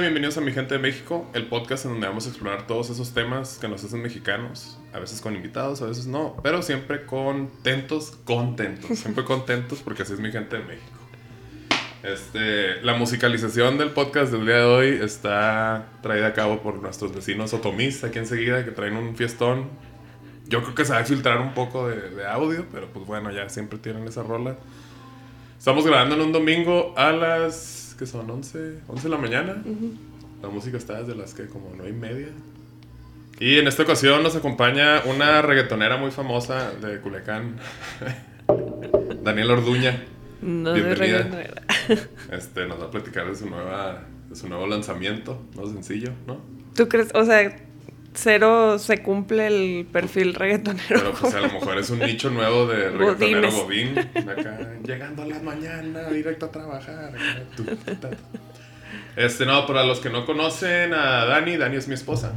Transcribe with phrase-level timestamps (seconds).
[0.00, 3.12] Bienvenidos a Mi Gente de México, el podcast en donde vamos a explorar todos esos
[3.12, 8.12] temas que nos hacen mexicanos, a veces con invitados, a veces no, pero siempre contentos,
[8.24, 10.98] contentos, siempre contentos porque así es Mi Gente de México.
[12.02, 17.14] Este, la musicalización del podcast del día de hoy está traída a cabo por nuestros
[17.14, 19.68] vecinos Otomis, aquí enseguida, que traen un fiestón.
[20.46, 23.50] Yo creo que se va a filtrar un poco de audio, pero pues bueno, ya
[23.50, 24.56] siempre tienen esa rola.
[25.60, 28.30] Estamos grabando en un domingo a las, ¿qué son?
[28.30, 29.62] 11, 11 de la mañana.
[30.42, 32.28] La música está desde las que como 9 y media.
[33.38, 37.56] Y en esta ocasión nos acompaña una reggaetonera muy famosa de Culiacán,
[39.22, 40.02] Daniela Orduña.
[40.40, 41.28] No Bienvenida.
[42.32, 46.40] Este, nos va a platicar de su nueva, de su nuevo lanzamiento, no sencillo, ¿no?
[46.76, 47.10] ¿Tú crees?
[47.14, 47.54] O sea,
[48.14, 50.86] cero se cumple el perfil reggaetonero.
[50.88, 53.98] Pero pues a lo mejor es un nicho nuevo de reggaetonero godín.
[53.98, 57.14] Acá, llegando a la mañana, directo a trabajar.
[57.14, 58.10] acá.
[59.16, 62.32] Este, no, para los que no conocen a Dani, Dani es mi esposa.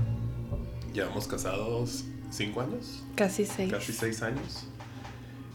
[0.93, 3.71] Llevamos casados cinco años, Casi seis.
[3.71, 4.67] casi seis años.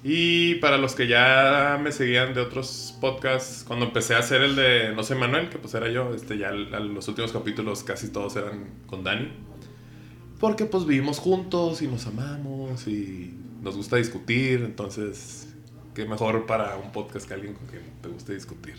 [0.04, 4.54] Y para los que ya me seguían de otros podcasts, cuando empecé a hacer el
[4.54, 8.36] de No sé Manuel, que pues era yo, este, ya los últimos capítulos casi todos
[8.36, 9.28] eran con Dani.
[10.38, 15.48] Porque pues vivimos juntos y nos amamos y nos gusta discutir, entonces,
[15.94, 18.74] qué mejor para un podcast que alguien con quien te guste discutir.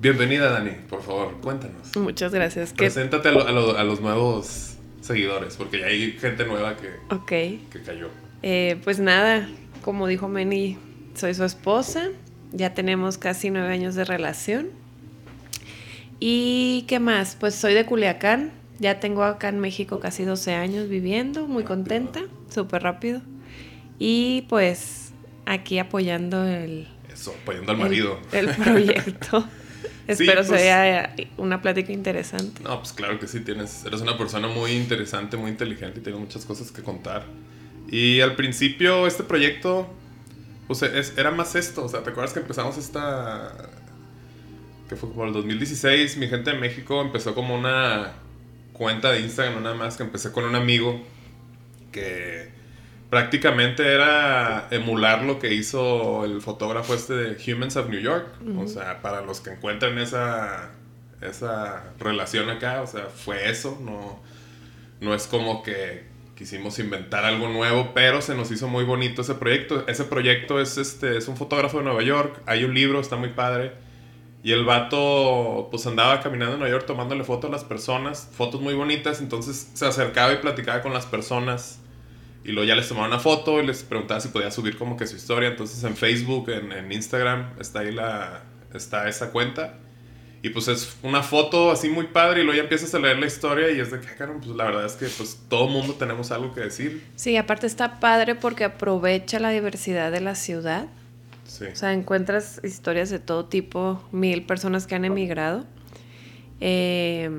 [0.00, 1.96] Bienvenida Dani, por favor, cuéntanos.
[1.96, 2.72] Muchas gracias.
[2.74, 6.88] Preséntate a, lo- a lo- a los nuevos seguidores, porque ya hay gente nueva que,
[7.14, 7.28] Ok.
[7.70, 8.08] que cayó.
[8.42, 9.48] Eh, pues nada,
[9.82, 10.76] como dijo Meni,
[11.14, 12.08] soy su esposa.
[12.52, 14.68] Ya tenemos casi nueve años de relación.
[16.20, 17.36] ¿Y qué más?
[17.38, 18.50] Pues soy de Culiacán.
[18.78, 23.20] Ya tengo acá en México casi 12 años viviendo, muy contenta, súper rápido.
[23.98, 25.12] Y pues
[25.46, 28.18] aquí apoyando el, Eso, apoyando al marido.
[28.32, 29.46] el, el proyecto.
[30.08, 32.62] Espero pues- sea una plática interesante.
[32.64, 36.20] No, pues claro que sí, tienes, eres una persona muy interesante, muy inteligente y tienes
[36.20, 37.24] muchas cosas que contar.
[37.88, 39.88] Y al principio este proyecto,
[40.66, 43.52] pues es- era más esto, o sea, ¿te acuerdas que empezamos esta...
[44.88, 48.12] que fue como el 2016, mi gente de México empezó como una
[48.82, 51.00] cuenta de Instagram, nada más, que empecé con un amigo
[51.92, 52.50] que
[53.10, 58.26] prácticamente era emular lo que hizo el fotógrafo este de Humans of New York.
[58.58, 60.72] O sea, para los que encuentran esa,
[61.20, 63.78] esa relación acá, o sea, fue eso.
[63.80, 64.20] No,
[65.00, 66.02] no es como que
[66.34, 69.86] quisimos inventar algo nuevo, pero se nos hizo muy bonito ese proyecto.
[69.86, 72.42] Ese proyecto es, este, es un fotógrafo de Nueva York.
[72.46, 73.74] Hay un libro, está muy padre.
[74.44, 78.60] Y el vato, pues andaba caminando en Nueva York tomándole fotos a las personas, fotos
[78.60, 81.78] muy bonitas, entonces se acercaba y platicaba con las personas.
[82.44, 85.06] Y luego ya les tomaba una foto y les preguntaba si podía subir como que
[85.06, 85.50] su historia.
[85.50, 88.42] Entonces en Facebook, en, Instagram, está ahí la,
[88.74, 89.78] está esa cuenta.
[90.42, 93.26] Y pues es una foto así muy padre y luego ya empiezas a leer la
[93.26, 95.94] historia y es de que, "Ah, cabrón, pues la verdad es que pues todo mundo
[95.94, 97.06] tenemos algo que decir.
[97.14, 100.88] Sí, aparte está padre porque aprovecha la diversidad de la ciudad.
[101.52, 101.66] Sí.
[101.66, 105.66] O sea, encuentras historias de todo tipo, mil personas que han emigrado.
[106.60, 107.30] Eh,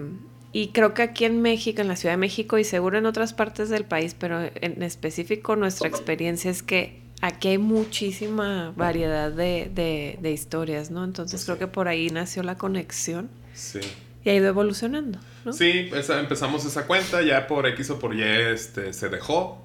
[0.51, 3.33] y creo que aquí en México, en la Ciudad de México y seguro en otras
[3.33, 9.71] partes del país, pero en específico nuestra experiencia es que aquí hay muchísima variedad de,
[9.73, 11.03] de- de historias, ¿no?
[11.03, 13.79] Entonces creo que por ahí nació la conexión Sí.
[14.23, 15.53] y ha ido evolucionando, ¿no?
[15.53, 19.59] Sí, esa- empezamos esa cuenta, ya por X o por Y este, se dejó.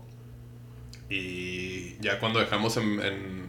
[1.11, 3.48] Y ya cuando dejamos en, en,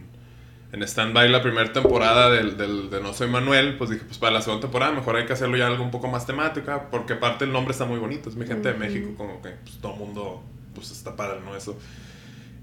[0.72, 4.32] en stand-by la primera temporada del, del- de No Soy Manuel, pues dije, pues para
[4.34, 7.44] la segunda temporada mejor hay que hacerlo ya algo un poco más temática, porque aparte
[7.44, 8.84] el nombre está muy bonito, es mi gente de Ujú.
[8.84, 10.42] México, como que pues, todo el mundo,
[10.74, 11.56] pues está padre, ¿no?
[11.56, 11.76] Eso.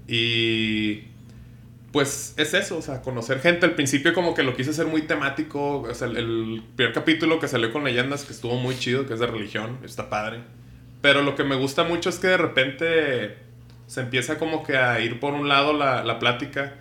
[0.06, 1.04] Y
[1.92, 3.66] pues es eso, o sea, conocer gente.
[3.66, 5.80] Al principio como que lo quise hacer muy temático.
[5.82, 9.14] O sea, el, el primer capítulo que salió con leyendas, que estuvo muy chido, que
[9.14, 10.40] es de religión, está padre.
[11.00, 13.36] Pero lo que me gusta mucho es que de repente
[13.86, 16.74] se empieza como que a ir por un lado la, la plática,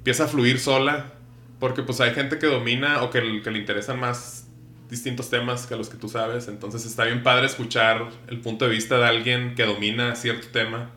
[0.00, 1.12] empieza a fluir sola,
[1.58, 4.48] porque pues hay gente que domina o que, le interesan más
[4.88, 6.48] distintos temas que los que tú sabes.
[6.48, 10.90] Entonces está bien padre escuchar el punto de vista de alguien que domina cierto tema,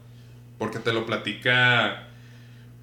[0.58, 2.08] porque te lo platica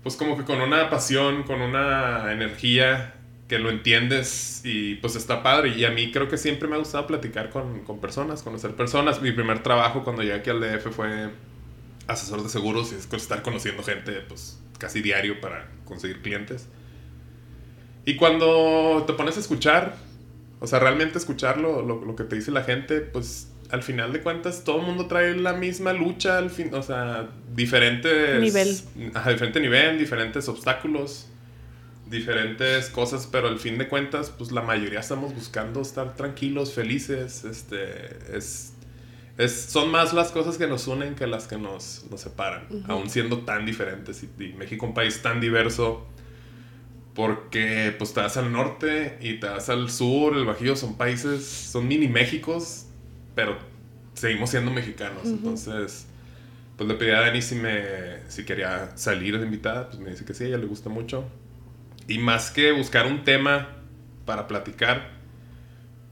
[0.02, 3.14] pues como que con una pasión, con una energía
[3.48, 5.70] que lo entiendes y pues está padre.
[5.70, 9.22] Y a mí creo que siempre me ha gustado platicar con, con personas, conocer personas.
[9.22, 11.30] Mi primer trabajo cuando llegué aquí al DF fue
[12.06, 16.66] asesor de seguros y es estar conociendo gente pues casi diario para conseguir clientes.
[18.04, 19.94] Y cuando te pones a escuchar,
[20.58, 24.12] o sea, realmente escuchar lo, lo, lo que te dice la gente, pues al final
[24.12, 28.40] de cuentas todo el mundo trae la misma lucha, al fin, o sea, diferentes...
[28.40, 28.76] Nivel.
[29.14, 31.28] Ajá, diferente nivel, diferentes obstáculos,
[32.08, 37.44] diferentes cosas, pero al fin de cuentas, pues la mayoría estamos buscando estar tranquilos, felices,
[37.44, 38.72] este, es,
[39.40, 43.08] es son más las cosas que nos unen que las que nos, nos separan, aún
[43.08, 46.06] siendo tan diferentes y, y México un país tan diverso,
[47.14, 51.44] porque pues te vas al norte y te vas al sur, el Bajío son países,
[51.44, 52.86] son mini Méxicos,
[53.34, 53.56] pero
[54.14, 55.24] seguimos siendo mexicanos.
[55.24, 56.06] Entonces,
[56.76, 60.24] pues le pedí a Dani si, me, si quería salir de invitada, pues me dice
[60.24, 61.24] que sí, a ella le gusta mucho.
[62.06, 63.68] Y más que buscar un tema
[64.24, 65.10] para platicar,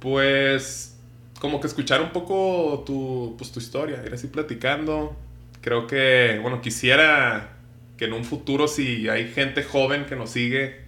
[0.01, 0.98] pues
[1.41, 5.17] como que escuchar un poco tu, pues, tu historia, ir así platicando.
[5.61, 7.57] Creo que, bueno, quisiera
[7.97, 10.81] que en un futuro si hay gente joven que nos sigue,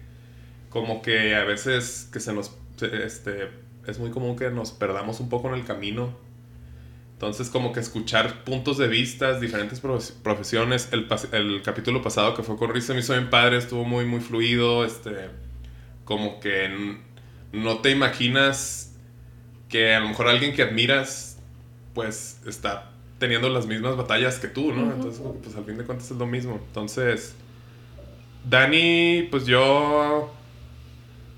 [0.69, 3.49] como que a veces que se nos, este,
[3.85, 6.15] es muy común que nos perdamos un poco en el camino.
[7.13, 9.79] Entonces como que escuchar puntos de vista, diferentes
[10.23, 10.89] profesiones.
[10.91, 14.21] El, el, capítulo pasado que fue con Risa me hizo bien padre, estuvo muy, muy
[14.21, 14.83] fluido.
[14.83, 15.29] Este,
[16.03, 16.97] como que
[17.51, 18.90] no te imaginas
[19.71, 21.37] que a lo mejor alguien que admiras,
[21.93, 24.91] pues está teniendo las mismas batallas que tú, ¿no?
[24.91, 26.59] Entonces, pues al fin de cuentas es lo mismo.
[26.67, 27.35] Entonces,
[28.47, 30.33] Dani, pues yo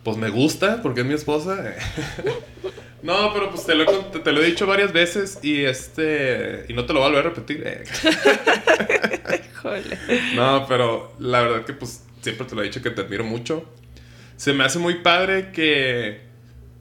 [0.03, 1.75] pues me gusta porque es mi esposa.
[3.03, 6.85] no, pero pues te lo, te, lo, he dicho varias veces y este y no
[6.85, 7.63] te lo voy a volver a repetir.
[7.65, 7.83] Eh.
[10.35, 13.65] no, pero la verdad que pues siempre te lo he dicho que te admiro mucho.
[14.37, 16.21] Se me hace muy padre que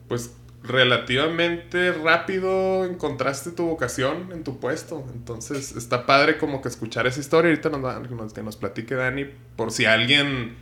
[0.07, 5.05] pues relativamente rápido encontraste tu vocación en tu puesto.
[5.13, 7.51] Entonces está padre como que escuchar esa historia.
[7.51, 9.25] Ahorita nos, que nos platique Dani
[9.55, 10.55] por si alguien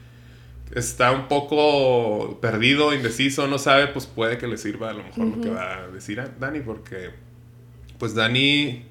[0.73, 5.25] está un poco perdido, indeciso, no sabe, pues puede que le sirva a lo mejor
[5.25, 7.11] lo que va a decir a Dani, porque
[7.99, 8.85] pues Dani,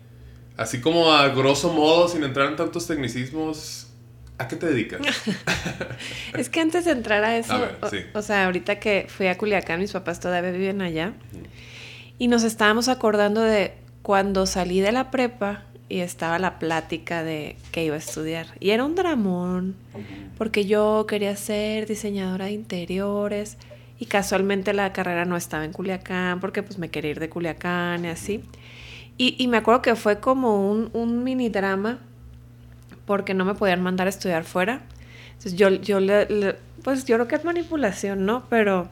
[0.57, 3.90] así como a grosso modo, sin entrar en tantos tecnicismos,
[4.41, 5.01] ¿a qué te dedicas?
[6.37, 7.69] es que antes de entrar a eso,
[8.15, 11.13] o, sea, ahorita que fui a Culiacán, mis papás todavía viven allá,
[12.19, 17.57] y nos estábamos acordando de cuando salí de la prepa, y estaba la plática de
[17.73, 18.47] que iba a estudiar.
[18.61, 19.75] Y era un dramón,
[20.39, 23.59] porque yo quería ser diseñadora de interiores
[23.99, 28.05] y casualmente la carrera no estaba en Culiacán, porque pues me quería ir de Culiacán
[28.05, 28.41] y así.
[29.19, 31.99] Y, me acuerdo que fue como un, un, mini drama,
[33.11, 34.83] porque no me podían mandar a estudiar fuera.
[35.31, 36.55] Entonces yo, yo le,
[36.85, 38.45] pues yo creo que es manipulación, ¿no?
[38.49, 38.89] Pero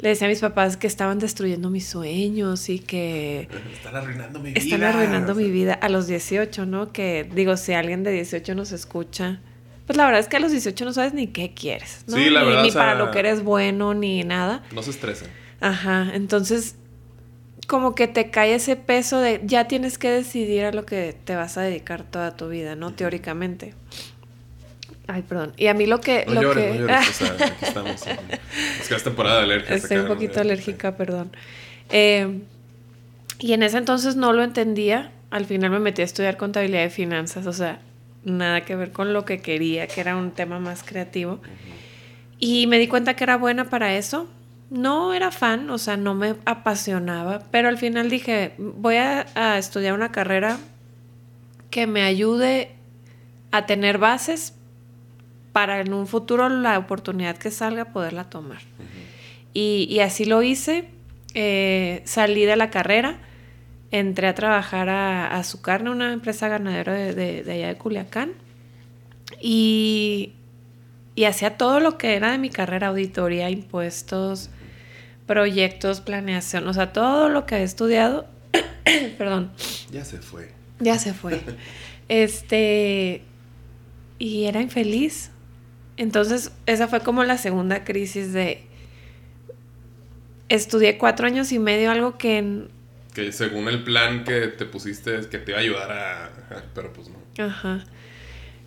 [0.00, 3.48] le decía a mis papás que estaban destruyendo mis sueños y que...
[3.72, 4.60] Están arruinando mi vida.
[4.60, 6.92] Están arruinando mi vida a los 18, ¿no?
[6.92, 9.40] Que digo, si alguien de 18 nos escucha,
[9.86, 12.16] pues la verdad es que a los 18 no sabes ni qué quieres, ¿no?
[12.16, 12.62] Sí, la ni, verdad.
[12.64, 14.64] Ni para lo que eres bueno, ni nada.
[14.72, 15.28] No se estresen.
[15.60, 16.74] Ajá, entonces
[17.68, 21.36] como que te cae ese peso de ya tienes que decidir a lo que te
[21.36, 22.94] vas a dedicar toda tu vida, ¿no?
[22.94, 23.74] Teóricamente.
[25.06, 25.52] Ay, perdón.
[25.58, 26.24] Y a mí lo que...
[26.26, 26.78] No lo llores, que...
[26.80, 27.08] no llores.
[27.10, 28.06] O sea, aquí estamos.
[28.80, 29.76] Es que es temporada de alergia.
[29.76, 31.30] Estoy un poquito alérgica, perdón.
[31.90, 32.40] Eh,
[33.38, 35.12] y en ese entonces no lo entendía.
[35.30, 37.46] Al final me metí a estudiar contabilidad de finanzas.
[37.46, 37.82] O sea,
[38.24, 41.38] nada que ver con lo que quería, que era un tema más creativo.
[42.38, 44.26] Y me di cuenta que era buena para eso.
[44.70, 47.42] No era fan, o sea, no me apasionaba.
[47.50, 50.58] Pero al final dije, voy a, a estudiar una carrera
[51.70, 52.72] que me ayude
[53.50, 54.54] a tener bases
[55.52, 58.60] para en un futuro la oportunidad que salga poderla tomar.
[59.52, 60.90] y, así lo hice.
[61.34, 63.18] Eh, salí de la carrera,
[63.90, 68.32] entré a trabajar a, su carne, una empresa ganadera de, allá de Culiacán.
[69.40, 70.32] Y,
[71.14, 74.50] y hacía todo lo que era de mi carrera, auditoría, impuestos,
[75.28, 78.26] proyectos, planeación, o sea, todo lo que he estudiado.
[79.18, 79.52] Perdón.
[79.92, 80.50] Ya se fue.
[80.80, 81.40] Ya se fue.
[82.08, 83.22] este.
[84.18, 85.30] Y era infeliz.
[85.96, 88.64] Entonces, esa fue como la segunda crisis de...
[90.48, 92.68] Estudié cuatro años y medio, algo que...
[93.14, 96.30] Que según el plan que te pusiste, es que te iba a ayudar a...
[96.72, 97.44] Pero pues no.
[97.44, 97.84] Ajá.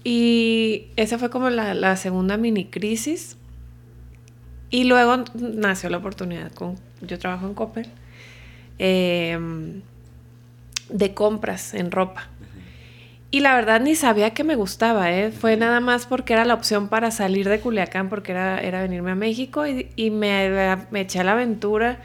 [0.03, 3.37] Y esa fue como la, segunda mini crisis.
[4.71, 6.75] Y luego nació la oportunidad con...
[7.01, 7.87] Yo trabajo en Coppel.
[8.79, 9.81] Em,
[10.89, 12.29] de compras en ropa.
[13.29, 15.31] Y la verdad ni sabía que me gustaba, ¿eh?
[15.31, 19.11] Fue nada más porque era la opción para salir de Culiacán, porque era, era venirme
[19.11, 22.01] a México y, me, me, eché a la aventura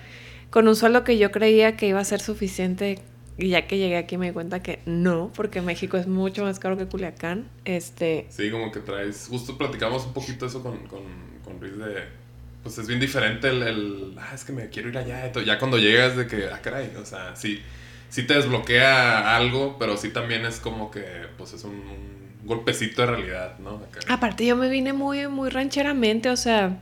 [0.51, 3.01] con un sueldo que yo creía que iba a ser suficiente.
[3.39, 6.59] Y ya que llegué aquí me di cuenta que no, porque México es mucho más
[6.59, 7.49] caro que Culiacán.
[7.65, 8.27] Este...
[8.29, 9.29] Sí, como que traes...
[9.29, 11.03] Justo platicamos un poquito eso con, con,
[11.45, 12.26] con Luis de...
[12.67, 14.15] Pues es bien diferente el, el...
[14.19, 15.31] Ah, es que me quiero ir allá.
[15.45, 16.49] Ya cuando llegas de que...
[16.53, 16.91] Ah, caray.
[16.97, 17.63] O sea, sí
[18.09, 21.05] sí te desbloquea algo, pero sí también es como que,
[21.37, 23.83] pues es un, golpecito de realidad, ¿no?
[24.09, 26.79] Aparte yo me vine muy, muy rancheramente, o sea,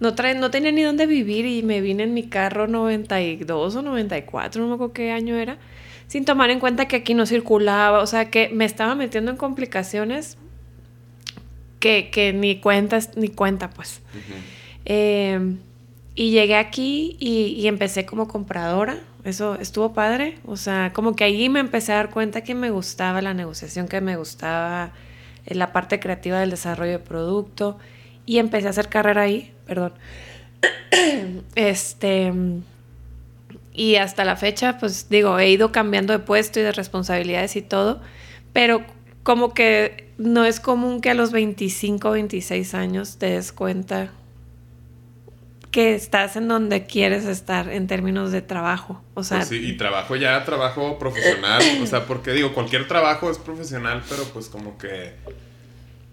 [0.00, 3.82] no, trae, no tenía ni dónde vivir y me vine en mi carro 92 o
[3.82, 5.56] 94, no me acuerdo qué año era,
[6.08, 9.38] sin tomar en cuenta que aquí no circulaba, o sea, que me estaba metiendo en
[9.38, 10.36] complicaciones
[11.84, 14.00] que, que ni cuentas, ni cuenta, pues.
[14.86, 15.54] eh,
[16.14, 18.96] y llegué aquí y, y, empecé como compradora.
[19.22, 20.38] Eso estuvo padre.
[20.46, 23.86] O sea, como que ahí me empecé a dar cuenta que me gustaba la negociación,
[23.86, 24.92] que me gustaba
[25.44, 27.76] eh, la parte creativa del desarrollo de producto.
[28.24, 29.92] Y empecé a hacer carrera ahí, perdón.
[31.54, 32.32] este.
[33.74, 37.62] Y hasta la fecha, pues digo, he ido cambiando de puesto y de responsabilidades y
[37.62, 38.00] todo.
[38.54, 38.86] Pero
[39.24, 44.12] como que no es común que a los 25, 26 años te des cuenta
[45.72, 49.02] que estás en donde quieres estar en términos de trabajo.
[49.14, 51.60] O sea, pues sí, y trabajo ya, trabajo profesional.
[51.82, 55.14] o sea, porque digo, cualquier trabajo es profesional, pero pues como que.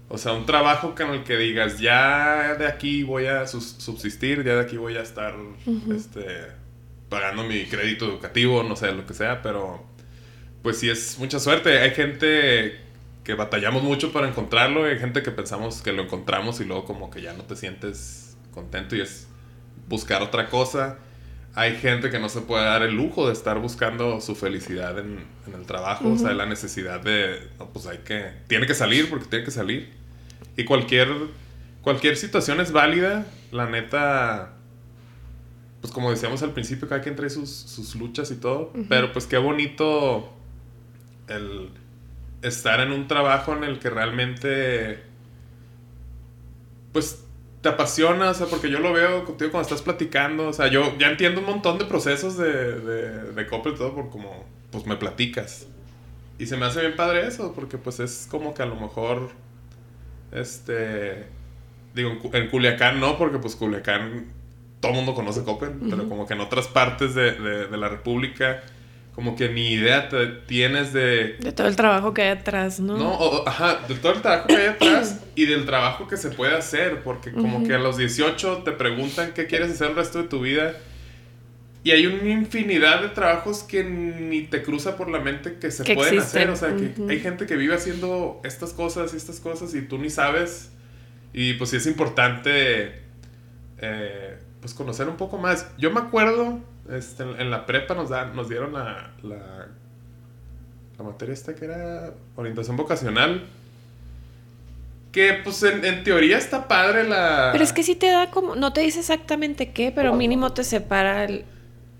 [0.09, 4.55] O sea, un trabajo con el que digas, ya de aquí voy a subsistir, ya
[4.55, 5.35] de aquí voy a estar
[5.95, 6.47] este,
[7.07, 9.85] pagando mi crédito educativo, no sé, lo que sea, pero
[10.63, 11.77] pues sí es mucha suerte.
[11.77, 12.90] Hay gente
[13.23, 17.11] que batallamos mucho para encontrarlo, hay gente que pensamos que lo encontramos y luego como
[17.11, 19.27] que ya no te sientes contento y es
[19.87, 20.97] buscar otra cosa.
[21.53, 25.19] Hay gente que no se puede dar el lujo de estar buscando su felicidad en,
[25.45, 26.15] en el trabajo, uh -huh.
[26.15, 29.51] o sea, la necesidad de, no, pues hay que, tiene que salir porque tiene que
[29.51, 29.91] salir.
[30.55, 31.09] Y cualquier,
[31.81, 34.53] cualquier situación es válida, la neta,
[35.81, 38.85] pues como decíamos al principio, cada quien trae sus, sus luchas y todo, uh -huh.
[38.87, 40.33] pero pues qué bonito
[41.27, 41.69] el
[42.41, 45.03] estar en un trabajo en el que realmente,
[46.91, 47.23] pues
[47.61, 50.97] te apasiona, o sea, porque yo lo veo contigo cuando estás platicando, o sea, yo
[50.97, 54.85] ya entiendo un montón de procesos de, de, de Coppel y todo por como, pues
[54.87, 55.67] me platicas.
[56.39, 59.29] Y se me hace bien padre eso, porque pues es como que a lo mejor,
[60.31, 61.27] este,
[61.93, 64.25] digo, en Culiacán no, porque pues Culiacán
[64.79, 65.89] todo el mundo conoce Coppel, uh -huh.
[65.91, 68.63] pero como que en otras partes de, de, de la República
[69.15, 71.35] como que ni idea te tienes de...
[71.39, 72.97] De todo el trabajo que hay atrás, ¿no?
[72.97, 76.29] No, o, ajá, de todo el trabajo que hay atrás y del trabajo que se
[76.29, 77.67] puede hacer, porque como uh -huh.
[77.67, 80.73] que a los 18 te preguntan qué quieres hacer el resto de tu vida
[81.83, 85.83] y hay una infinidad de trabajos que ni te cruza por la mente que se
[85.83, 86.49] que pueden existen.
[86.49, 87.07] hacer, o sea, uh -huh.
[87.07, 90.71] que hay gente que vive haciendo estas cosas y estas cosas y tú ni sabes
[91.33, 93.01] y pues sí es importante
[93.79, 95.67] eh, pues conocer un poco más.
[95.77, 99.67] Yo me acuerdo este, en la prepa nos, da, nos dieron la, la,
[100.97, 103.47] la materia esta que era orientación vocacional.
[105.11, 107.49] Que pues en, en, teoría está padre la...
[107.51, 110.63] Pero es que sí te da como, no te dice exactamente qué, pero mínimo te
[110.63, 111.43] separa el,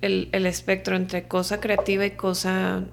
[0.02, 2.86] el, el espectro entre cosa creativa y cosa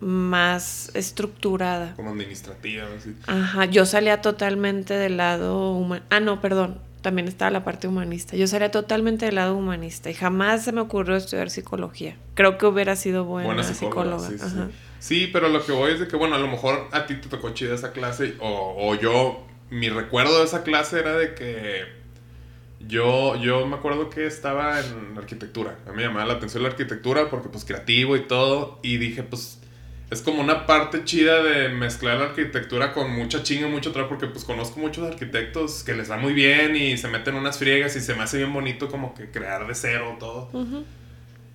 [0.00, 1.94] más estructurada.
[1.94, 3.16] Como administrativa, así.
[3.28, 6.02] Ajá, yo salía totalmente del lado humano.
[6.10, 8.36] Ah, no, perdón también estaba la parte humanista.
[8.36, 12.16] Yo salía totalmente del lado humanista y jamás se me ocurrió estudiar psicología.
[12.34, 14.20] Creo que hubiera sido buena, buena psicóloga.
[14.20, 14.66] psicóloga.
[14.66, 15.24] Sí, sí.
[15.24, 17.28] sí, pero lo que voy es de que, bueno, a lo mejor a ti te
[17.28, 22.02] tocó chida esa clase o, o yo, mi recuerdo de esa clase era de que
[22.88, 25.78] yo, yo me acuerdo que estaba en arquitectura.
[25.86, 29.22] A mí me llamaba la atención la arquitectura porque pues creativo y todo y dije
[29.22, 29.61] pues
[30.12, 34.26] es como una parte chida de mezclar la arquitectura con mucha chinga, mucho trabajo, porque
[34.26, 38.00] pues conozco muchos arquitectos que les va muy bien y se meten unas friegas y
[38.00, 40.50] se me hace bien bonito como que crear de cero todo.
[40.52, 40.84] Uh -huh.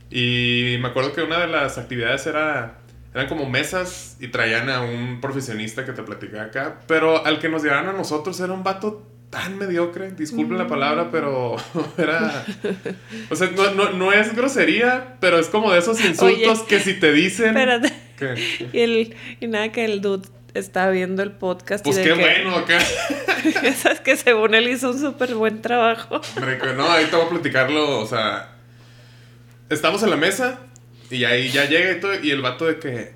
[0.10, 2.80] Y me acuerdo que una de las actividades era,
[3.14, 7.50] eran como mesas y traían a un profesionista que te platicaba acá, pero al que
[7.50, 10.62] nos llevaban a nosotros era un vato tan mediocre, disculpen mm.
[10.62, 11.58] la palabra, pero
[12.00, 12.44] era...
[13.30, 16.80] O sea, no, no, no, es grosería, pero es como de esos insultos Oye, que
[16.80, 17.50] si te dicen...
[17.50, 18.07] Espérate.
[18.18, 18.70] ¿Qué?
[18.74, 21.84] Y, el, y nada, que el dude está viendo el podcast.
[21.84, 22.80] Pues y qué que, bueno, acá.
[23.76, 26.22] Sabes que según él hizo un súper buen trabajo.
[26.76, 28.54] No, ahí te voy a platicarlo, o sea...
[29.70, 30.60] Estamos en la mesa
[31.10, 33.16] y ahí ya llega y todo, y el vato de que...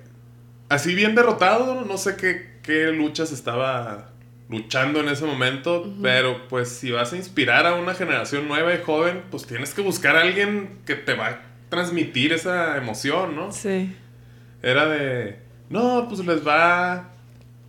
[0.68, 4.10] Así bien derrotado, no sé qué, qué luchas estaba
[4.48, 6.02] luchando en ese momento, uh -huh.
[6.02, 9.82] pero pues si vas a inspirar a una generación nueva y joven, pues tienes que
[9.82, 11.40] buscar a alguien que te va a
[11.70, 13.50] transmitir esa emoción, ¿no?
[13.50, 13.94] Sí.
[14.62, 15.38] Era de,
[15.70, 17.08] no, pues les va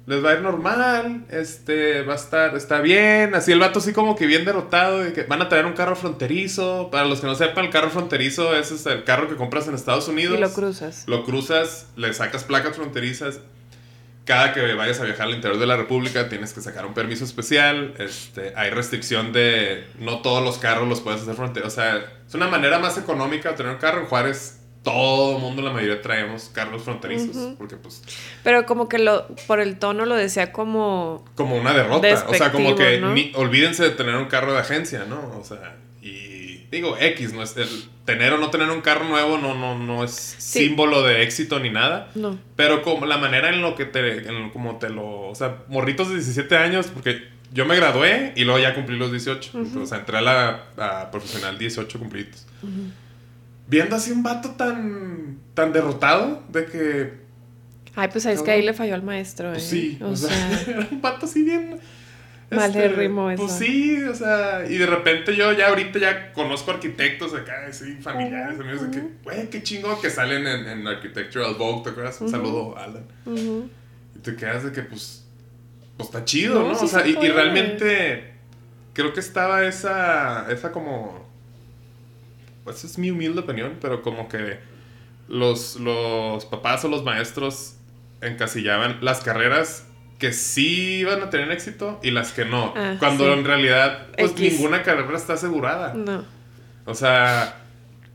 [0.05, 3.93] les va a ir normal, este, va a estar, está bien, así el vato así
[3.93, 7.27] como que bien derrotado, de que van a traer un carro fronterizo, para los que
[7.27, 10.37] no sepan, el carro fronterizo es el carro que compras en Estados Unidos.
[10.37, 11.05] Y lo cruzas.
[11.07, 13.39] Lo cruzas, le sacas placas fronterizas,
[14.25, 17.25] cada que vayas a viajar al interior de la República tienes que sacar un permiso
[17.25, 17.93] especial.
[17.97, 21.67] Este, hay restricción de no todos los carros los puedes hacer frontera.
[21.67, 23.99] O sea, es una manera más económica de tener un carro.
[23.99, 28.03] En Juárez todo el mundo, la mayoría traemos carros fronterizos, porque pues...
[28.43, 31.23] Pero como que lo, por el tono lo decía como...
[31.35, 35.05] Como una derrota, o sea, como que ni, olvídense de tener un carro de agencia,
[35.05, 35.37] ¿no?
[35.39, 37.69] O sea, y digo, X, no es el
[38.03, 41.69] tener o no tener un carro nuevo no, no, no es símbolo de éxito ni
[41.69, 42.09] nada.
[42.13, 42.37] No.
[42.57, 46.09] Pero como la manera en lo que te, en como te lo, o sea, morritos
[46.09, 49.51] de 17 años, porque yo me gradué y luego ya cumplí los 18.
[49.81, 52.45] O sea, entré a la profesional 18 cumplidos
[53.67, 57.23] viendo así un vato tan, tan derrotado de que...
[57.95, 59.69] Ay, pues es que ahí le falló al maestro, pues ¿eh?
[59.69, 61.79] sí, o, sea, era un vato así bien...
[62.55, 63.43] Mal de este, ritmo eso.
[63.43, 67.97] Pues sí, o sea, y de repente yo ya ahorita ya conozco arquitectos acá, sí,
[67.99, 72.21] familiares, amigos, de que, güey, qué chingo que salen en, en Architectural Vogue, ¿te acuerdas?
[72.21, 73.05] Un saludo, Alan.
[74.15, 75.25] Y te quedas de que, pues,
[75.97, 76.71] pues está chido, ¿no?
[76.71, 78.33] o sea, y, y, realmente
[78.93, 81.22] creo que estaba esa, esa como
[82.63, 84.59] pues es mi humilde opinión, pero como que
[85.27, 87.75] los, los papás o los maestros
[88.21, 89.87] encasillaban las carreras
[90.19, 92.73] que sí iban a tener éxito y las que no.
[92.75, 95.93] Ah, cuando en realidad, pues ninguna carrera está asegurada.
[95.93, 96.23] No.
[96.85, 97.57] O sea,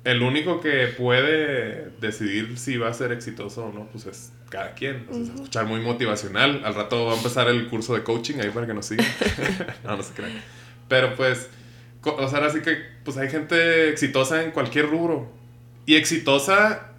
[0.04, 4.72] el único que puede decidir si va a ser exitoso o no, pues es cada
[4.72, 5.06] quien.
[5.10, 6.62] escuchar muy motivacional.
[6.64, 9.06] Al rato va a empezar el curso de coaching ahí para que nos sigan.
[9.84, 10.32] no, no se crean.
[10.88, 11.50] Pero pues
[12.04, 15.30] o sea, así que pues hay gente exitosa en cualquier rubro.
[15.86, 16.92] Y exitosa,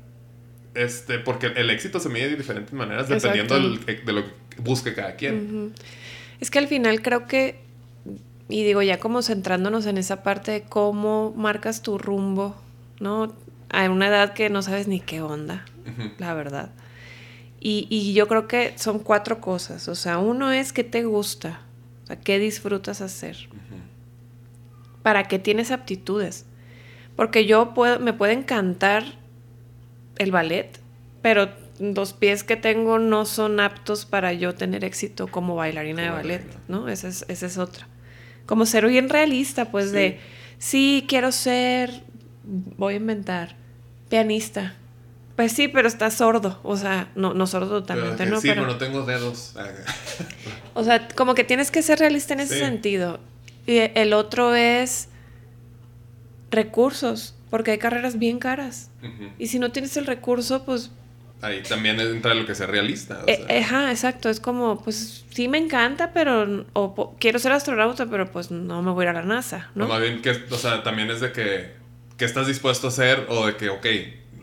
[0.73, 5.15] este, porque el éxito se mide de diferentes maneras dependiendo de lo que busque cada
[5.15, 5.73] quien.
[6.39, 7.61] Es que al final creo que,
[8.49, 12.55] y digo ya como centrándonos en esa parte de cómo marcas tu rumbo,
[12.99, 13.35] ¿no?
[13.69, 15.65] A una edad que no sabes ni qué onda,
[16.17, 16.71] la verdad.
[17.59, 19.89] Y, y, yo creo que son cuatro cosas.
[19.89, 21.61] O sea, uno es qué te gusta,
[22.03, 23.49] o sea, qué disfrutas hacer
[25.01, 26.45] para qué tienes aptitudes.
[27.15, 29.03] Porque yo puedo, me puede encantar
[30.17, 30.79] el ballet,
[31.21, 36.09] pero los pies que tengo no son aptos para yo tener éxito como bailarina de
[36.09, 36.87] ballet, ¿no?
[36.89, 37.87] Esa es, esa es otra.
[38.45, 40.19] Como ser bien realista, pues de,
[40.57, 42.03] sí, quiero ser,
[42.43, 43.55] voy a inventar,
[44.09, 44.75] pianista.
[45.35, 48.41] Pues sí, pero está sordo, o sea, no, no sordo totalmente, ¿no?
[48.41, 49.55] Sí, pero no tengo dedos.
[50.73, 53.21] o sea, como que tienes que ser realista en ese sentido.
[53.69, 55.09] Y el otro es
[56.49, 58.89] recursos, porque hay carreras bien caras.
[59.37, 60.89] Y si no tienes el recurso, pues...
[61.43, 63.21] Ahí también entra lo que sea realista.
[63.27, 64.27] Eh, ajá, exacto.
[64.27, 66.65] Es como, pues sí me encanta, pero...
[66.73, 69.87] O quiero ser astronauta, pero pues no me voy a ir a la NASA, ¿no?
[69.87, 71.77] más bien que, o sea, también es de que...
[72.17, 73.27] ¿Qué estás dispuesto a hacer?
[73.29, 73.85] O de que, ok,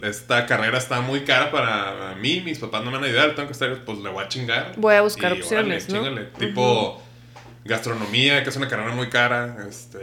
[0.02, 3.48] esta carrera está muy cara para mí, mis papás no me van a ayudar, tengo
[3.48, 4.74] que estar, pues le voy a chingar.
[4.76, 6.00] Voy a buscar opciones, ¿no?
[6.38, 7.02] Tipo
[7.66, 9.98] gastronomía, que es una carrera muy cara, este,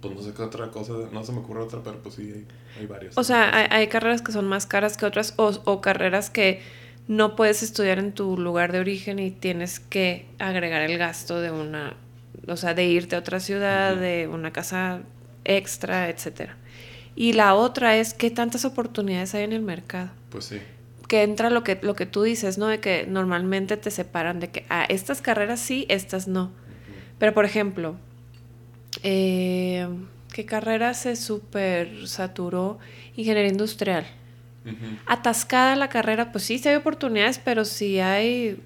[0.00, 2.46] pues no sé qué otra cosa, no se me ocurre otra, pero pues sí, hay,
[2.78, 3.16] hay varias.
[3.16, 6.62] O sea, hay, carreras que son más caras que otras o, carreras que
[7.08, 11.50] no puedes estudiar en tu lugar de origen y tienes que agregar el gasto de
[11.50, 11.96] una,
[12.46, 15.02] o sea, de irte a otra ciudad, de una casa
[15.44, 16.56] extra, etcétera.
[17.16, 20.10] Y la otra es qué tantas oportunidades hay en el mercado.
[20.30, 20.60] Pues sí
[21.08, 22.66] que entra lo que, lo que tú dices, ¿no?
[22.66, 26.52] De que normalmente te separan de que, ah, estas carreras sí, estas no.
[27.18, 27.96] Pero, por ejemplo,
[29.02, 29.86] eh,
[30.32, 32.78] ¿qué carrera se super saturó?
[33.16, 34.06] Ingeniería industrial.
[35.06, 38.58] Atascada la carrera, pues sí, sí hay oportunidades, pero si hay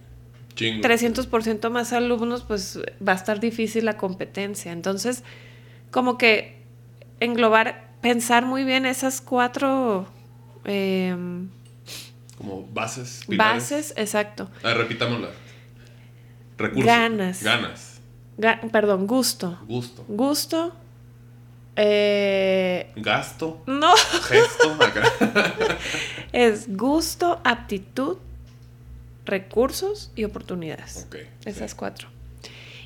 [0.55, 4.71] 300% más alumnos, pues va a estar difícil la competencia.
[4.71, 5.25] Entonces,
[5.91, 6.63] como que
[7.19, 10.07] englobar, pensar muy bien esas cuatro...
[10.65, 11.17] Eh,
[12.39, 13.25] como bases.
[13.27, 14.49] Bases, exacto.
[14.63, 15.31] Ah, repitámosla.
[16.57, 16.87] Recursos.
[16.87, 17.43] Ganas.
[17.43, 18.01] Ganas.
[18.71, 19.59] perdón, gusto.
[19.67, 20.05] Gusto.
[20.07, 20.73] Gusto.
[21.75, 23.63] Eh, Gasto.
[23.67, 23.93] No.
[23.97, 24.79] Gesto.
[26.33, 28.19] es gusto, aptitud,
[29.25, 31.07] recursos y oportunidades.
[31.07, 31.17] Ok.
[31.45, 32.09] Esas cuatro.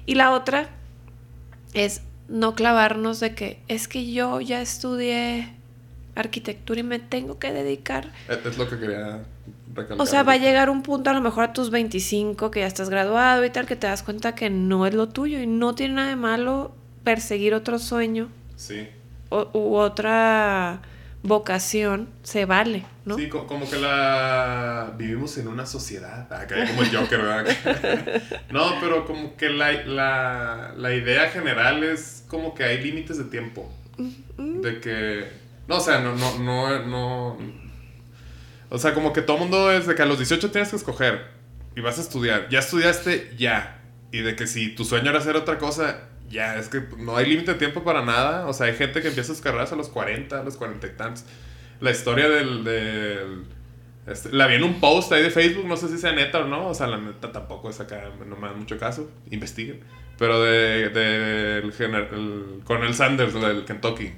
[0.07, 0.69] Y la otra
[1.75, 5.55] es no clavarnos de que es que yo ya estudié
[6.15, 8.13] arquitectura y me tengo que dedicar.
[8.29, 9.23] Es lo que quería
[9.75, 10.01] recalcar.
[10.01, 12.67] O sea, va a llegar un punto a lo mejor a tus 25 que ya
[12.67, 15.75] estás graduado y tal, que te das cuenta que no es lo tuyo y no
[15.75, 18.29] tiene nada de malo perseguir otro sueño.
[18.57, 18.89] Sí.
[19.31, 20.83] u otra
[21.23, 23.17] vocación, se vale, ¿no?
[23.17, 28.23] Sí, como que la vivimos en una sociedad, acá como el Joker, ¿verdad?
[28.51, 33.25] no, pero como que la, la, la idea general es como que hay límites de
[33.25, 33.73] tiempo.
[34.37, 37.39] De que no, o sea, no, no, no, no.
[38.71, 41.29] O sea, como que todo mundo es de que a los 18 tienes que escoger
[41.77, 42.49] y vas a estudiar.
[42.49, 43.83] Ya estudiaste, ya.
[44.11, 46.57] Y de que si tu sueño era hacer otra cosa, ya.
[46.57, 48.47] Es que no hay límite de tiempo para nada.
[48.47, 50.91] O sea, hay gente que empieza sus carreras a los 40, a los 40 y
[50.91, 51.25] tantos.
[51.81, 52.65] la historia del...
[52.65, 53.45] del
[54.07, 56.45] este, la vi en un post ahí de Facebook, no sé si sea neta o
[56.49, 59.81] no, o sea, la neta tampoco es acá, no me da mucho caso, investiguen.
[60.19, 64.13] Pero de, de el, el Sanders, del Kentucky.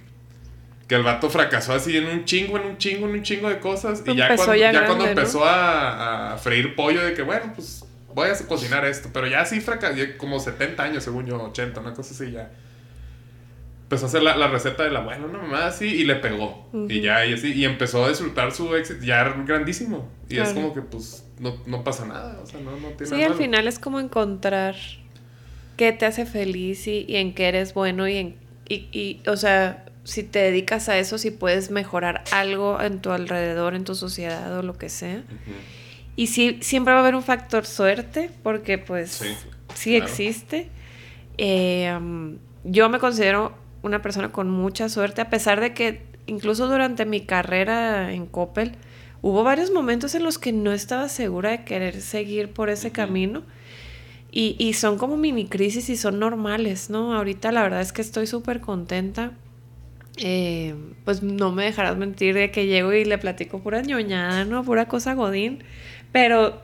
[0.89, 3.59] Que el vato fracasó así en un chingo, en un chingo, en un chingo de
[3.59, 4.03] cosas.
[4.07, 8.29] y ya cuando, ya, cuando empezó a, a, freír pollo, de que bueno, pues voy
[8.29, 9.09] a cocinar esto.
[9.13, 12.51] Pero ya sí fracasó, como 70 años, según yo, 80, una cosa así ya.
[13.85, 16.69] Empezó a hacer la, la receta del abuelo, una mamá así, y le pegó.
[16.89, 20.09] Y ya, y así, y empezó a disfrutar su éxito, ya grandísimo.
[20.29, 23.23] Y es como que, pues, no, no, pasa nada, o sea, no, no tiene Sí,
[23.23, 24.75] al final es como encontrar
[25.77, 28.37] qué te hace feliz y, y en qué eres bueno y en,
[28.69, 33.11] y, y, o sea, si te dedicas a eso, si puedes mejorar algo en tu
[33.11, 35.25] alrededor, en tu sociedad o lo que sea.
[36.15, 39.23] Y sí, siempre va a haber un factor suerte, porque pues
[39.75, 40.69] sí, existe.
[41.39, 41.99] Eh,
[42.65, 47.23] yo me considero una persona con mucha suerte, a pesar de que incluso durante mi
[47.23, 48.73] carrera en Coppel,
[49.23, 53.43] hubo varios momentos en los que no estaba segura de querer seguir por ese camino.
[54.31, 57.15] Y, y, son como mini crisis y son normales, ¿no?
[57.15, 59.31] Ahorita la verdad es que estoy súper contenta
[60.17, 60.75] eh,
[61.05, 64.65] pues no me dejarás mentir de que llego y le platico pura ñoñada, ¿no?
[64.65, 65.65] Pura cosa godín.
[66.13, 66.61] Pero,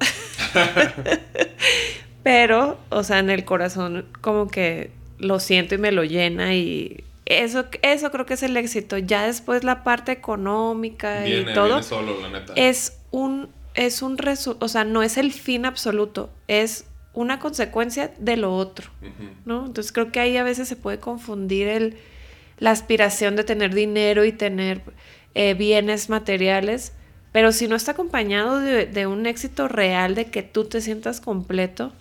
[2.23, 7.05] pero, o sea, en el corazón como que lo siento y me lo llena y
[7.27, 8.99] eso, eso creo que es el éxito.
[8.99, 11.81] Ya después la parte económica y todo
[12.55, 14.17] es un, es un
[14.61, 18.91] o sea, no es el fin absoluto, es una consecuencia de lo otro,
[19.45, 19.67] ¿no?
[19.67, 21.97] Entonces creo que ahí a veces se puede confundir el
[22.61, 24.83] la aspiración de tener dinero y tener
[25.35, 26.93] eh, bienes materiales,
[27.33, 31.93] pero si no está acompañado de, un éxito real, de que tú te sientas completo,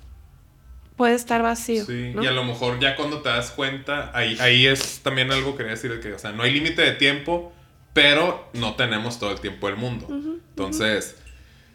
[0.97, 1.85] puede estar vacío.
[1.85, 5.51] Sí, y a lo mejor ya cuando te das cuenta, ahí, ahí es también algo
[5.51, 7.53] que quería decir, que, o sea, no hay límite de tiempo,
[7.93, 10.07] pero no tenemos todo el tiempo del mundo.
[10.09, 11.15] Entonces,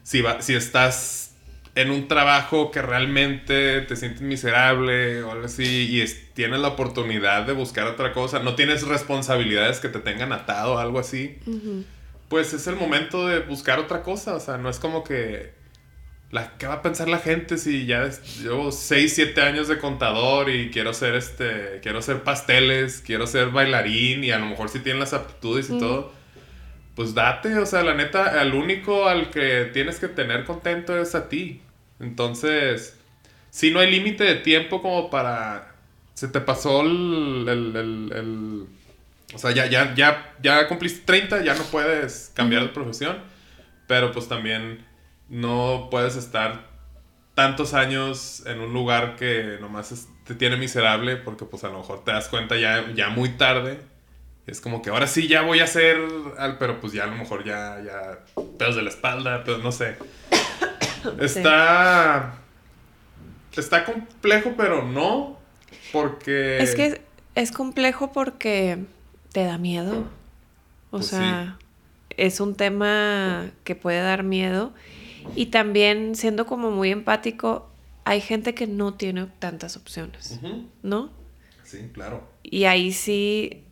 [0.02, 1.33] si, va, si estás
[1.74, 7.46] en un trabajo que realmente te sientes miserable o algo así y tienes la oportunidad
[7.46, 11.38] de buscar otra cosa, no tienes responsabilidades que te tengan atado o algo así,
[12.28, 14.34] pues es el momento de buscar otra cosa.
[14.34, 15.52] O sea, no es como que...
[16.30, 18.10] La, ¿Qué va a pensar la gente si ya
[18.42, 23.50] llevo 6, 7 años de contador y quiero ser este, quiero ser pasteles, quiero ser
[23.50, 26.12] bailarín y a lo mejor si tienen las aptitudes y todo?
[26.94, 31.14] Pues date, o sea, la neta, al único al que tienes que tener contento es
[31.14, 31.60] a ti.
[32.00, 32.98] Entonces,
[33.50, 35.74] si no hay límite de tiempo como para...
[36.14, 37.48] Se te pasó el...
[37.48, 38.66] el,
[39.34, 43.18] o sea, ya, ya, ya, ya cumpliste 30, ya no puedes cambiar de profesión,
[43.88, 44.84] pero pues también
[45.28, 46.68] no puedes estar
[47.34, 52.04] tantos años en un lugar que nomás te tiene miserable porque pues a lo mejor
[52.04, 53.80] te das cuenta ya, ya muy tarde.
[54.46, 55.96] Es como que ahora sí ya voy a hacer,
[56.58, 58.18] pero pues ya a lo mejor ya, ya,
[58.58, 59.96] pedos de la espalda, pero no sé.
[61.20, 62.34] Está.
[63.56, 65.38] Está complejo, pero no.
[65.92, 66.58] Porque.
[66.58, 67.00] Es que
[67.34, 68.78] es complejo porque
[69.32, 70.00] te da miedo.
[70.90, 71.58] O pues sea,
[72.10, 74.74] es un tema que puede dar miedo.
[75.34, 77.70] Y también, siendo como muy empático,
[78.04, 80.38] hay gente que no tiene tantas opciones.
[80.82, 81.10] ¿No?
[81.62, 82.28] Sí, claro.
[82.42, 83.63] Y ahí sí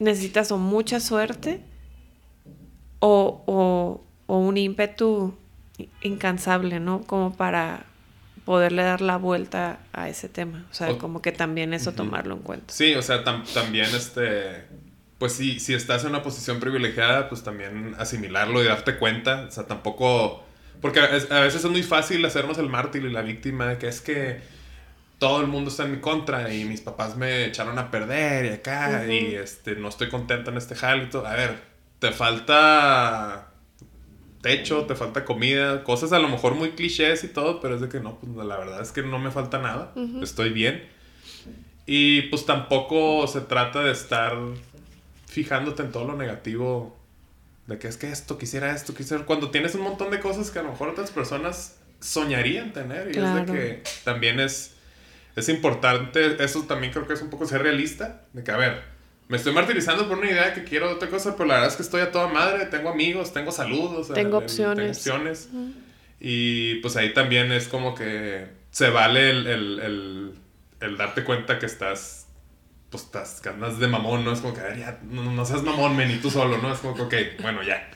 [0.00, 1.60] necesitas o mucha suerte
[2.98, 5.36] o, o, o un ímpetu
[6.02, 7.02] incansable, ¿no?
[7.02, 7.86] Como para
[8.44, 10.66] poderle dar la vuelta a ese tema.
[10.70, 12.74] O sea, como que también eso tomarlo en cuenta.
[12.74, 14.64] Sí, o sea, también este...
[15.18, 19.44] Pues sí, si estás en una posición privilegiada, pues también asimilarlo y darte cuenta.
[19.46, 20.42] O sea, tampoco...
[20.80, 24.40] Porque a veces es muy fácil hacernos el mártir y la víctima, que es que
[25.20, 28.48] todo el mundo está en mi contra y mis papás me echaron a perder y
[28.48, 31.26] acá y este, no estoy contento en este jale y todo.
[31.26, 31.60] A ver,
[31.98, 33.52] te falta
[34.40, 37.90] techo, te falta comida, cosas a lo mejor muy clichés y todo, pero es de
[37.90, 40.88] que no, pues la verdad es que no me falta nada, estoy bien.
[41.84, 44.34] Y pues tampoco se trata de estar
[45.26, 46.98] fijándote en todo lo negativo,
[47.66, 49.26] de que es que esto, quisiera esto, quisiera...
[49.26, 53.18] Cuando tienes un montón de cosas que a lo mejor otras personas soñarían tener, y
[53.18, 54.76] es de que también es,
[55.36, 58.82] es importante, eso también creo que es un poco ser realista, de que a ver,
[59.28, 61.82] me estoy martirizando por una idea que quiero otra cosa, pero la verdad es que
[61.82, 65.04] estoy a toda madre, tengo amigos, tengo salud, tengo opciones.
[65.04, 65.48] tengo opciones.
[66.18, 70.34] Y pues ahí también es como que se vale el, el,
[70.80, 72.26] el, darte cuenta que estás,
[72.90, 74.32] pues estás, andas de mamón, ¿no?
[74.32, 76.72] Es como que, a ver, ya, no, seas mamón, men, y tú solo, ¿no?
[76.72, 77.88] Es como que, ok, bueno, ya.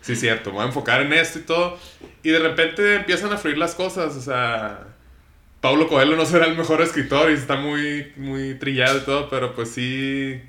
[0.00, 1.78] Sí, cierto, me voy a enfocar en esto y todo.
[2.22, 4.86] Y de repente empiezan a fluir las cosas, o sea...
[5.62, 9.54] Pablo Coelho no será el mejor escritor y está muy, muy trillado y todo, pero
[9.54, 10.42] pues sí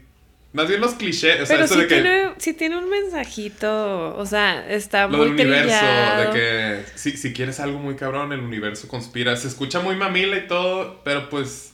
[0.54, 1.42] Más bien los clichés.
[1.42, 2.02] O sea, Pero eso sí, de que.
[2.02, 4.16] tiene, sí tiene un mensajito.
[4.18, 6.18] O sea, está Lo muy del universo, trillado.
[6.18, 9.36] de que si, si quieres algo muy cabrón, el universo conspira.
[9.38, 11.74] Se escucha muy mamila y todo, pero pues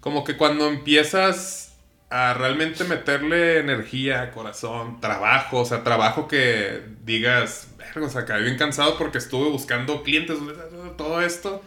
[0.00, 1.76] como que cuando empiezas
[2.10, 8.42] a realmente meterle energía, corazón, trabajo, o sea, trabajo que digas, verga, o sea, acabé
[8.44, 10.38] bien cansado porque estuve buscando clientes,
[10.96, 11.62] todo esto.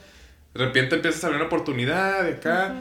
[0.54, 2.76] De repente empiezas a ver una oportunidad de acá.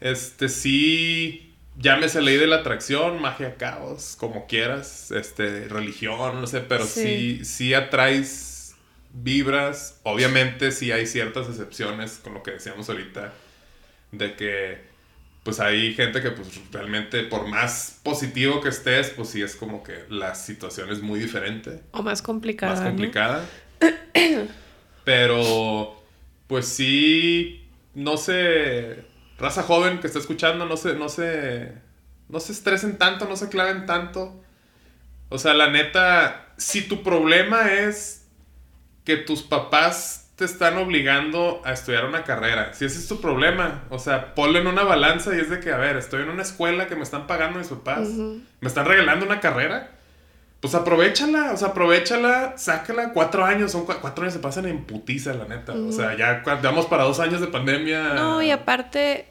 [0.00, 6.60] Este, sí, llámese ley de la atracción, magia, caos, como quieras, este, religión, no sé,
[6.60, 7.44] pero sí, Sí.
[7.44, 8.74] sí, atraes
[9.12, 9.98] vibras.
[10.04, 13.32] Obviamente sí hay ciertas excepciones con lo que decíamos ahorita,
[14.12, 14.90] de que
[15.42, 19.82] pues hay gente que pues realmente por más positivo que estés, pues sí es como
[19.82, 22.72] que la situación es muy diferente O más complicada.
[22.74, 22.88] más ¿no?
[22.90, 23.44] complicada.
[25.04, 25.99] Pero,
[26.50, 29.04] pues sí, no sé,
[29.38, 31.72] raza joven que está escuchando, no se, no se,
[32.28, 34.42] no se estresen tanto, no se claven tanto.
[35.28, 38.26] O sea, la neta, si tu problema es
[39.04, 43.84] que tus papás te están obligando a estudiar una carrera, si ese es tu problema,
[43.88, 46.42] o sea, ponlo en una balanza y es de que, a ver, estoy en una
[46.42, 49.92] escuela que me están pagando mis papás, me están regalando una carrera,
[50.60, 53.12] pues aprovechala, o sea, aprovechala, sácala.
[53.12, 55.72] Cuatro años, son cua- cuatro años se pasan en putiza, la neta.
[55.72, 58.14] O sea, ya vamos para dos años de pandemia.
[58.14, 59.26] No, y aparte,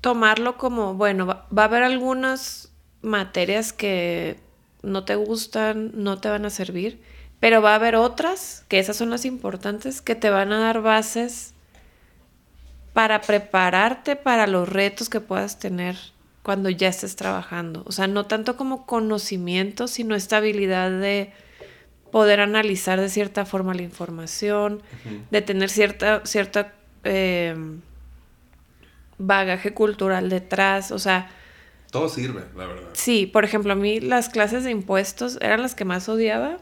[0.00, 2.70] tomarlo como, bueno, va, va a haber algunas
[3.02, 4.38] materias que
[4.82, 7.02] no te gustan, no te van a servir,
[7.40, 10.80] pero va a haber otras, que esas son las importantes, que te van a dar
[10.82, 11.52] bases
[12.92, 15.96] para prepararte para los retos que puedas tener
[16.48, 17.82] cuando ya estés trabajando.
[17.84, 21.30] O sea, no tanto como conocimiento, sino esta habilidad de
[22.10, 24.82] poder analizar de cierta forma la información,
[25.30, 26.72] de tener cierta, cierta
[27.04, 27.54] eh,
[29.18, 30.90] bagaje cultural detrás.
[30.90, 31.28] O sea,
[31.90, 32.88] Todo sirve, la verdad.
[32.94, 36.56] sí, por ejemplo, a mí las clases de impuestos eran las que más odiaba.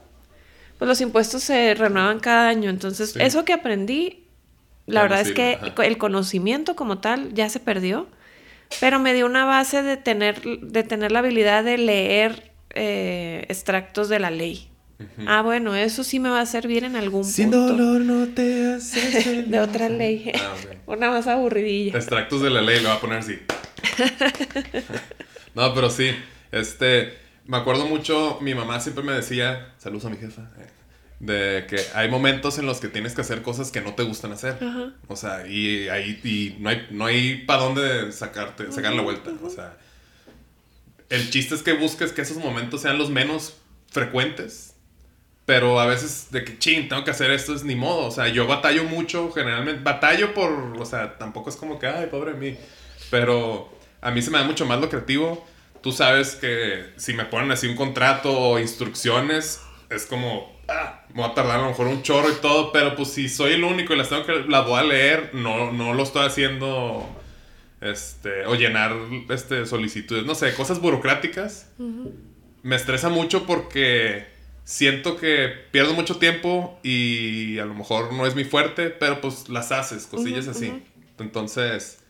[0.79, 2.71] Pues los impuestos se renuevan cada año.
[2.71, 3.21] Entonces, Sí.
[3.23, 4.25] eso que aprendí,
[4.87, 5.85] la no verdad es que ajá.
[5.85, 8.09] el conocimiento como tal ya se perdió.
[8.81, 14.09] Pero me dio una base de tener, de tener la habilidad de leer eh, extractos
[14.09, 14.69] de la ley.
[15.27, 17.67] Ah, bueno, eso sí me va a servir en algún Sin punto.
[17.75, 20.33] dolor no te haces de otra ley.
[20.35, 20.55] Ah.
[20.87, 21.97] Una más aburridilla.
[21.97, 23.39] Extractos de la ley, lo voy a poner así.
[25.55, 26.11] no, pero sí,
[26.53, 27.13] este,
[27.45, 30.67] me acuerdo mucho, mi mamá siempre me decía, saludos a mi jefa, eh,
[31.19, 34.33] de que hay momentos en los que tienes que hacer cosas que no te gustan
[34.33, 34.59] hacer.
[34.63, 34.93] Ajá.
[35.09, 39.31] O sea, y ahí y no hay, no hay para dónde sacarte, sacar la vuelta.
[39.43, 39.77] O sea,
[41.09, 43.57] el chiste es que busques que esos momentos sean los menos
[43.91, 44.75] frecuentes.
[45.47, 48.07] Pero a veces de que, ching, tengo que hacer esto, es ni modo.
[48.07, 49.81] O sea, yo batallo mucho, generalmente.
[49.83, 52.59] Batallo por, o sea, tampoco es como que, ay, pobre de mí.
[53.11, 55.47] Pero a mí se me da mucho más lo creativo.
[55.83, 61.23] Tú sabes que si me ponen así un contrato o instrucciones, es como, ah, me
[61.23, 62.73] voy a tardar a lo mejor un chorro y todo.
[62.73, 65.73] Pero pues si soy el único y las tengo que, las voy a leer, no,
[65.73, 67.09] no lo estoy haciendo,
[67.81, 68.95] este, o llenar,
[69.29, 70.25] este, solicitudes.
[70.25, 71.71] No sé, cosas burocráticas
[72.67, 74.27] me estresa mucho porque
[74.65, 79.49] siento que pierdo mucho tiempo y a lo mejor no es mi fuerte, pero pues
[79.49, 80.83] las haces, cosillas así.
[81.21, 82.01] Entonces,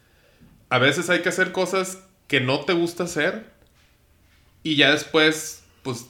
[0.71, 3.45] a veces hay que hacer cosas que no te gusta hacer
[4.63, 6.07] y ya después, pues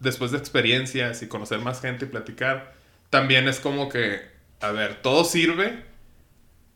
[0.00, 2.74] después de experiencias y conocer más gente y platicar,
[3.10, 4.20] también es como que,
[4.60, 5.84] a ver, todo sirve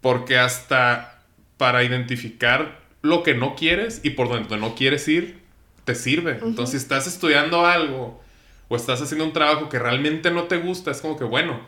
[0.00, 1.22] porque hasta
[1.56, 5.40] para identificar lo que no quieres y por donde no quieres ir,
[5.84, 6.38] te sirve.
[6.42, 8.22] Entonces, si estás estudiando algo
[8.68, 11.60] o estás haciendo un trabajo que realmente no te gusta, es como que, bueno,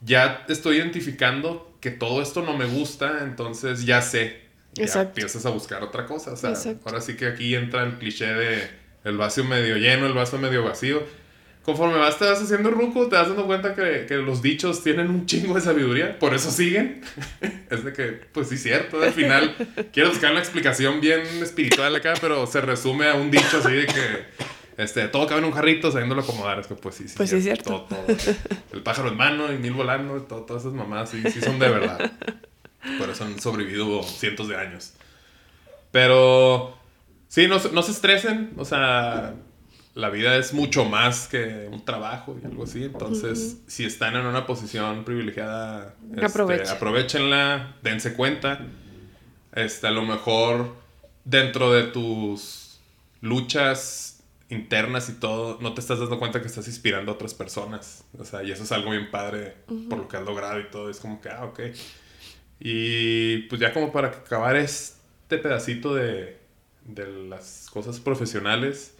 [0.00, 4.46] ya estoy identificando que todo esto no me gusta, entonces ya sé.
[4.74, 5.08] Ya Exacto.
[5.08, 6.32] empiezas a buscar otra cosa.
[6.32, 6.82] O sea, Exacto.
[6.86, 10.62] ahora sí que aquí entra el cliché de el vaso medio lleno, el vaso medio
[10.64, 11.02] vacío.
[11.62, 15.08] Conforme vas, te vas haciendo ruco, te vas dando cuenta que, que los dichos tienen
[15.10, 17.00] un chingo de sabiduría, por eso siguen.
[17.70, 19.54] es de que, pues sí, cierto, al final
[19.92, 23.86] quiero buscar una explicación bien espiritual acá, pero se resume a un dicho así de
[23.86, 24.24] que
[24.76, 26.60] este, todo cabe en un jarrito sabiéndolo acomodar.
[26.60, 27.64] Es que, pues sí, sí, Pues sí, cierto.
[27.88, 28.16] Todo, todo.
[28.72, 31.68] El pájaro en mano y mil volando, todo- todas esas mamadas sí, sí son de
[31.68, 32.12] verdad.
[32.98, 34.92] Por eso han sobrevivido cientos de años.
[35.90, 36.76] Pero
[37.28, 38.52] sí, no, se- no se estresen.
[38.56, 39.34] O sea,
[39.94, 42.84] la vida es mucho más que un trabajo y algo así.
[42.84, 46.68] Entonces, si están en una posición privilegiada, este, Aprovechen.
[46.68, 48.60] aprovechenla, dense cuenta.
[49.54, 50.74] Este, a lo mejor
[51.24, 52.78] dentro de tus
[53.22, 58.04] luchas internas y todo, no te estás dando cuenta que estás inspirando a otras personas.
[58.18, 59.56] O sea, y eso es algo bien padre
[59.88, 60.88] por lo que has logrado y todo.
[60.90, 61.60] Es como que, ah, ok.
[62.60, 66.38] Y pues ya como para acabar este pedacito de,
[66.86, 68.94] de las cosas profesionales,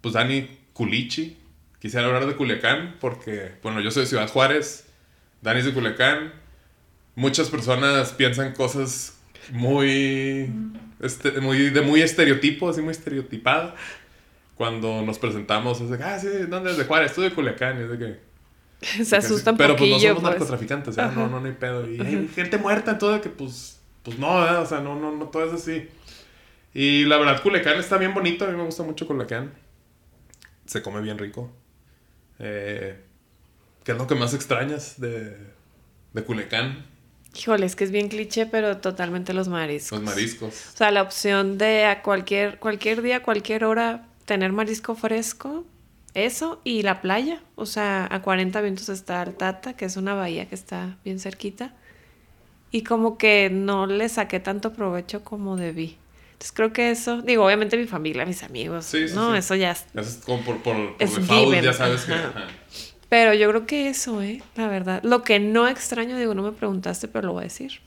[0.00, 1.38] pues Dani Culichi.
[1.78, 4.86] Quisiera hablar de Culiacán porque, bueno, yo soy de Ciudad Juárez,
[5.40, 6.32] Dani es de Culiacán.
[7.14, 9.18] Muchas personas piensan cosas
[9.50, 10.50] muy,
[11.00, 13.74] este, muy de muy estereotipo, así muy estereotipado.
[14.54, 17.10] Cuando nos presentamos, es de, ah, sí, ¿dónde es de Juárez?
[17.10, 17.80] Estoy de Culiacán.
[17.80, 20.22] Y es de que, Se asustan Pero pues no somos pues.
[20.24, 21.02] narcotraficantes, ¿eh?
[21.14, 21.88] No, no, no hay pedo.
[21.90, 24.62] Y hay gente muerta, todo de que pues, pues no, ¿verdad?
[24.62, 25.88] o sea, no, no, no, todo es así.
[26.74, 29.52] Y la verdad, Culiacán está bien bonito, a mí me gusta mucho Culiacán.
[30.64, 31.50] Se come bien rico.
[32.38, 32.98] Eh,
[33.84, 35.36] ¿Qué es lo que más extrañas de,
[36.12, 36.86] de Culiacán?
[37.34, 39.98] Híjole, es que es bien cliché, pero totalmente los mariscos.
[39.98, 40.70] Los mariscos.
[40.74, 45.64] O sea, la opción de a cualquier, cualquier día, cualquier hora, tener marisco fresco,
[46.14, 47.42] eso, y la playa.
[47.54, 51.74] O sea, a 40 minutos está Altata, que es una bahía que está bien cerquita.
[52.70, 55.98] Y como que no le saqué tanto provecho como debí.
[56.42, 59.38] Entonces creo que eso, digo, obviamente mi familia, mis amigos, Sí, sí, no, sí.
[59.38, 62.14] eso ya es- Eso es como por, por, por Es default, given, ya sabes que...
[62.14, 62.28] ajá.
[62.30, 62.46] ajá.
[63.08, 64.42] Pero yo creo que eso, ¿eh?
[64.56, 65.02] La verdad.
[65.04, 67.80] Lo que no extraño, digo, no me preguntaste, pero lo voy a decir.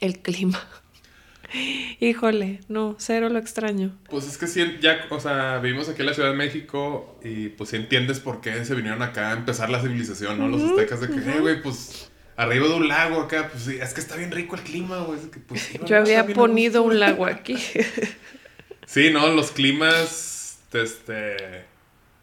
[0.00, 0.60] El clima.
[2.00, 3.96] Híjole, no, cero lo extraño.
[4.10, 7.48] Pues es que sí, ya, o sea, vivimos aquí en la Ciudad de México y
[7.48, 10.48] pues sí entiendes por qué se vinieron acá a empezar la civilización, ¿no?
[10.48, 13.92] Los aztecas de que, eh, güey, pues arriba de un lago acá, pues sí, es
[13.92, 15.18] que está bien rico el clima, güey.
[15.46, 17.56] pues, sí, Yo había ponido un lago aquí.
[18.86, 21.66] Sí, no, los climas, este,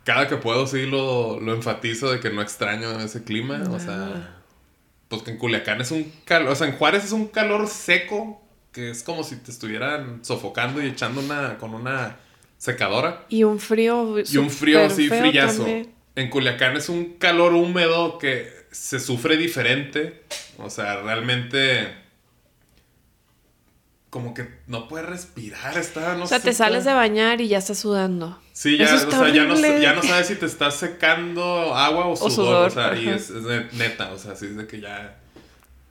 [0.03, 3.95] cada que puedo sí lo, lo enfatizo de que no extraño ese clima, o sea,
[3.97, 4.43] Nada.
[5.07, 8.41] pues que en Culiacán es un calor, o sea, en Juárez es un calor seco,
[8.71, 12.15] que es como si te estuvieran sofocando y echando una, con una
[12.57, 13.25] secadora.
[13.29, 14.15] Y un frío.
[14.19, 15.57] Y un frío así, frillazo.
[15.65, 15.94] también.
[16.15, 20.23] En Culiacán es un calor húmedo que se sufre diferente.
[20.57, 21.93] O sea, realmente.
[24.09, 27.49] Como que no puedes respirar, está, no O sea, te está- sales de bañar y
[27.49, 28.39] ya estás sudando.
[28.53, 29.81] Sí, ya, o sea, ya no, horrible.
[29.81, 32.29] ya no sabes si te estás secando agua o sudor.
[32.29, 33.15] O, sudor, sea, y ajá.
[33.17, 35.17] es, es ne- neta, o sea, así es de que ya.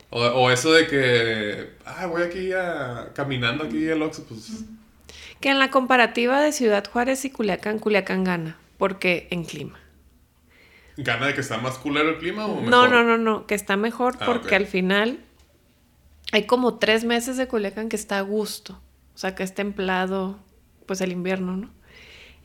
[0.09, 1.73] O, o eso de que.
[1.85, 3.11] Ah, voy aquí a.
[3.15, 4.63] Caminando aquí al Oxxo, pues.
[5.41, 8.57] Que en la comparativa de Ciudad Juárez y Culiacán, Culiacán gana.
[8.79, 9.79] Porque en clima.
[10.97, 12.71] ¿Gana de que está más culero el clima o mejor?
[12.71, 13.47] No, no, no, no.
[13.47, 15.21] Que está mejor Ah, porque al final
[16.33, 18.81] hay como tres meses de Culiacán que está a gusto.
[19.15, 20.39] O sea, que es templado,
[20.87, 21.71] pues el invierno, ¿no?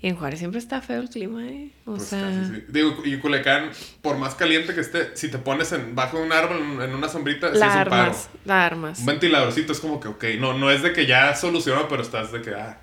[0.02, 1.72] Y en Juárez siempre está feo el clima, ¿eh?
[1.86, 2.64] O Pues sea, casi sí.
[2.70, 3.70] Digo, y Culiacán,
[4.02, 7.52] por más caliente que esté, si te pones en, bajo un árbol en, una sombrita,
[7.52, 8.02] sí la es un paro.
[8.04, 9.00] armas, la armas.
[9.00, 12.32] Un ventiladorcito es como que, ok, no, no es de que ya soluciona, pero estás
[12.32, 12.80] de que, ah,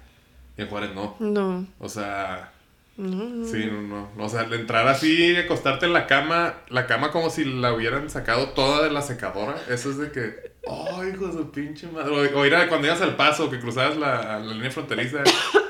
[0.59, 1.17] y en Juárez no.
[1.19, 2.53] No, O sea,
[2.97, 4.25] no, sí, no, no.
[4.25, 8.49] O sea, entrar así, acostarte en la cama, la cama como si la hubieran sacado
[8.51, 12.11] toda de la secadora, eso es de que, ay, hijo de su pinche madre.
[12.35, 15.19] O, o ir a- cuando ibas al paso, que cruzabas la, la línea fronteriza.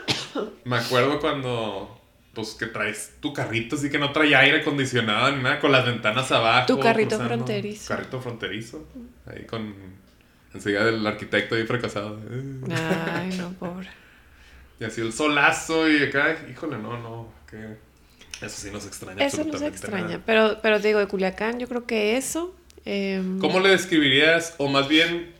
[0.64, 2.00] Me acuerdo cuando,
[2.34, 5.84] pues, que traes tu carrito, así que no trae aire acondicionado ni nada, con las
[5.86, 6.66] ventanas abajo.
[6.66, 7.34] Tu carrito cruzando.
[7.34, 7.88] fronterizo.
[7.88, 8.86] Carrito fronterizo.
[9.26, 9.74] Ahí con,
[10.54, 12.20] enseguida del arquitecto ahí fracasado.
[12.70, 13.88] Ay, no, pobre.
[14.80, 17.56] Y así el solazo y acá, híjole, no, no, que
[18.44, 19.24] eso sí nos extraña.
[19.24, 20.06] Eso no se absolutamente extraña.
[20.08, 20.22] nada.
[20.26, 22.54] Pero, pero te digo, de Culiacán, yo creo que eso.
[22.84, 25.32] em, ¿Cómo le describirías, o más bien,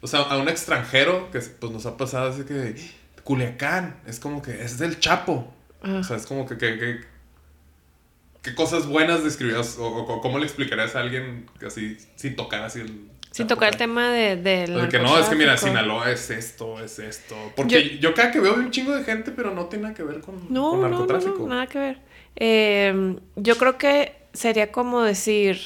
[0.00, 2.74] o sea, a un extranjero que pues nos ha pasado así que
[3.24, 5.52] Culiacán es como que es del Chapo?
[5.82, 7.00] ah, O sea, es como que, que, que-
[8.42, 12.62] ¿qué cosas buenas describirías o, o cómo le explicarías a alguien que así sin tocar
[12.64, 15.52] así el sin tocar el tema de, del O sea, que no, es que mira,
[15.52, 15.80] narcotráfico.
[15.82, 17.34] Sinaloa es esto, es esto.
[17.56, 20.20] Porque yo, cada que veo un chingo de gente, pero no tiene nada que ver
[20.20, 21.38] con, No, con no, no, narcotráfico.
[21.40, 21.98] no, nada que ver.
[22.36, 25.58] Eh, yo creo que sería como decir,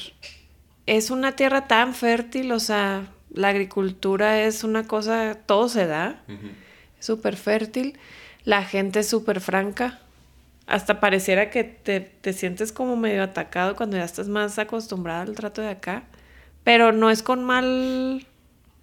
[0.85, 6.23] es una tierra tan fértil, o sea, la agricultura es una cosa, todo se da,
[6.27, 6.47] Ujú.
[6.99, 7.97] súper fértil,
[8.43, 9.99] la gente es súper franca,
[10.65, 15.35] hasta pareciera que te, te sientes como medio atacado cuando ya estás más acostumbrada al
[15.35, 16.03] trato de acá,
[16.67, 18.27] pero no es con mal,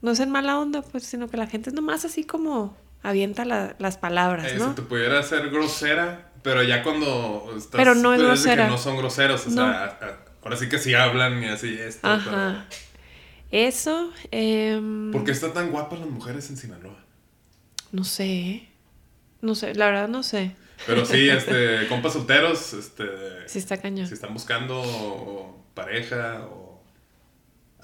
[0.01, 3.45] no es en mala onda, pues, sino que la gente es nomás así como avienta
[3.45, 4.70] la- las palabras, Eh, ¿no?
[4.70, 7.72] Si te pudiera ser grosera, pero ya cuando estás...
[7.78, 8.64] Pero no es grosera.
[8.64, 9.57] que no son groseros, o No.
[9.57, 9.99] sea,
[10.43, 12.64] ahora sí que sí hablan y así esto, Ajá.
[13.51, 15.12] Eso, pero...
[15.12, 16.97] ¿Por qué están tan guapas las mujeres en Sinaloa?
[17.93, 18.68] no sé, ¿eh?
[19.43, 20.57] no sé, la verdad no sé.
[20.87, 23.05] Pero sí, este, compas solteros, este...
[23.47, 24.07] Si está cañón.
[24.09, 26.73] Si están buscando pareja o...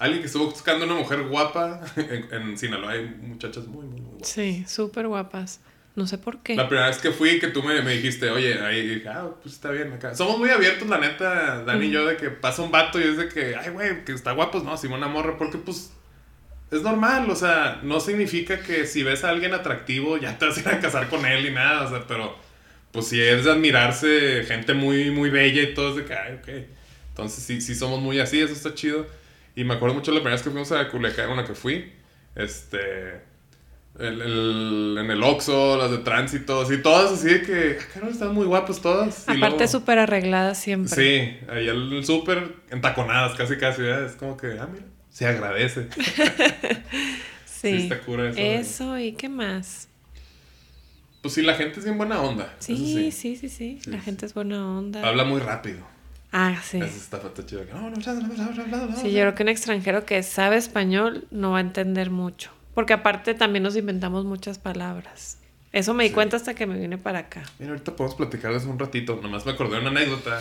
[0.01, 4.09] Alguien que estuvo buscando una mujer guapa, en, en Sinaloa hay muchachas muy, muy, muy
[4.09, 4.27] guapas.
[4.27, 5.61] Sí, súper guapas.
[5.95, 6.55] No sé por qué.
[6.55, 9.53] La primera vez que fui, que tú me, me dijiste, oye, ahí dije, ah, pues
[9.53, 10.15] está bien acá.
[10.15, 13.17] Somos muy abiertos, la neta, Dani y yo, de que pasa un vato y es
[13.17, 15.91] de que, ay, güey, que está guapo, no, Simona Morra, porque pues
[16.71, 20.57] es normal, o sea, no significa que si ves a alguien atractivo ya te vas
[20.57, 22.35] a ir a casar con él y nada, o sea, pero
[22.91, 26.39] pues si es de admirarse gente muy, muy bella y todo, es de que, ay,
[26.41, 26.49] ok.
[27.09, 29.05] Entonces sí, sí somos muy así, eso está chido.
[29.55, 31.91] Y me acuerdo mucho la primera vez que fuimos a Culiacán, una que fui,
[32.35, 33.21] este,
[33.99, 38.09] el, el, en el Oxxo, las de tránsito, así, todas así de que, acá no
[38.09, 39.25] están muy guapas todas.
[39.27, 40.95] Y Aparte súper arregladas siempre.
[40.95, 44.05] Sí, ahí el súper entaconadas, casi casi, ¿verdad?
[44.05, 45.87] es como que, ah, mira, se agradece.
[47.45, 47.61] sí.
[47.61, 48.39] sí está cura eso.
[48.39, 49.89] Eso, ¿y qué más?
[51.21, 52.55] Pues sí, la gente es bien buena onda.
[52.59, 55.07] Sí, sí, sí, sí, La gente es buena onda.
[55.07, 55.90] Habla muy rápido.
[56.31, 56.77] Ah, sí.
[56.77, 57.63] Eso está chido.
[59.01, 62.51] Sí, yo creo que un extranjero que sabe español no va a entender mucho.
[62.73, 65.37] Porque aparte también nos inventamos muchas palabras.
[65.73, 67.43] Eso me di cuenta hasta que me vine para acá.
[67.59, 69.19] Mira, ahorita podemos platicarles un ratito.
[69.21, 70.39] Nomás me acordé de una anécdota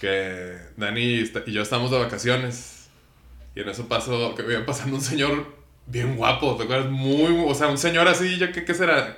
[0.00, 2.88] que Dani y yo estábamos de vacaciones.
[3.54, 5.54] Y en eso pasó, que iba pasando un señor
[5.86, 6.90] bien guapo, ¿te acuerdas?
[6.90, 9.16] Muy, o sea, un señor así, yo qué, qué será,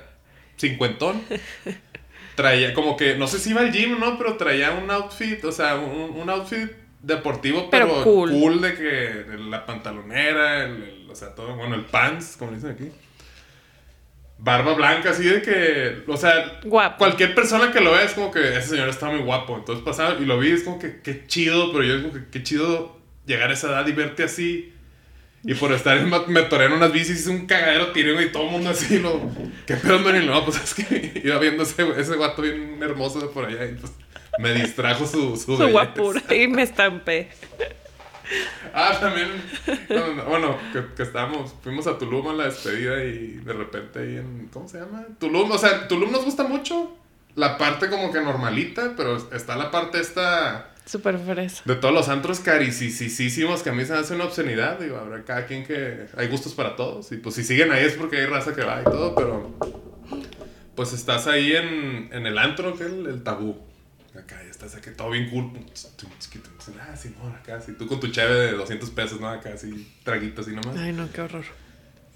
[0.57, 1.21] cincuentón.
[2.39, 5.51] traía como que, no sé si iba al gym no, pero traía un outfit, o
[5.51, 6.71] sea, un, outfit
[7.01, 8.61] deportivo, pero, cool.
[8.61, 12.91] de que la pantalonera, el, o sea, todo, bueno, el pants, como dicen aquí.
[14.37, 16.61] Barba blanca, así de que, o sea,
[16.97, 19.57] cualquier persona que lo vea es como que ese señor está muy guapo.
[19.57, 22.29] Entonces pasaba y lo vi, es como que qué chido, pero yo es como que
[22.31, 24.73] qué chido llegar a esa edad y verte así
[25.43, 28.43] y por estar en, me atoré en unas bicis, hice un cagadero, tiré, y todo
[28.43, 29.21] el mundo así, lo,
[29.65, 30.27] ¿qué pedo, Daniel?
[30.27, 33.75] No, pues es que iba viendo ese, ese guato bien hermoso de por allá y
[33.75, 33.91] pues
[34.37, 37.29] me distrajo su Su, su guapura y me estampé.
[38.73, 39.29] Ah, también,
[40.27, 44.49] bueno, que, que, estábamos, fuimos a Tulum a la despedida y de repente ahí en,
[44.53, 45.03] ¿cómo se llama?
[45.19, 46.95] Tulum, o sea, Tulum nos gusta mucho,
[47.35, 51.61] la parte como que normalita, pero está la parte esta Súper fresa.
[51.65, 54.79] De todos los antros carísimos que a mí se me hace una obscenidad.
[54.79, 56.07] Digo, habrá cada quien que.
[56.17, 57.11] Hay gustos para todos.
[57.11, 59.55] Y pues si siguen ahí es porque hay raza que va y todo, pero.
[60.73, 63.55] Pues estás ahí en, en el antro, que es el, tabú.
[64.19, 65.51] Acá ya estás aquí todo bien cool.
[66.81, 67.73] Ah, Simón, acá, así.
[67.73, 69.29] Tú con tu cheve de 200 pesos, ¿no?
[69.29, 70.75] Acá, así, traguitos y nomás.
[70.75, 71.45] Ay, no, qué horror.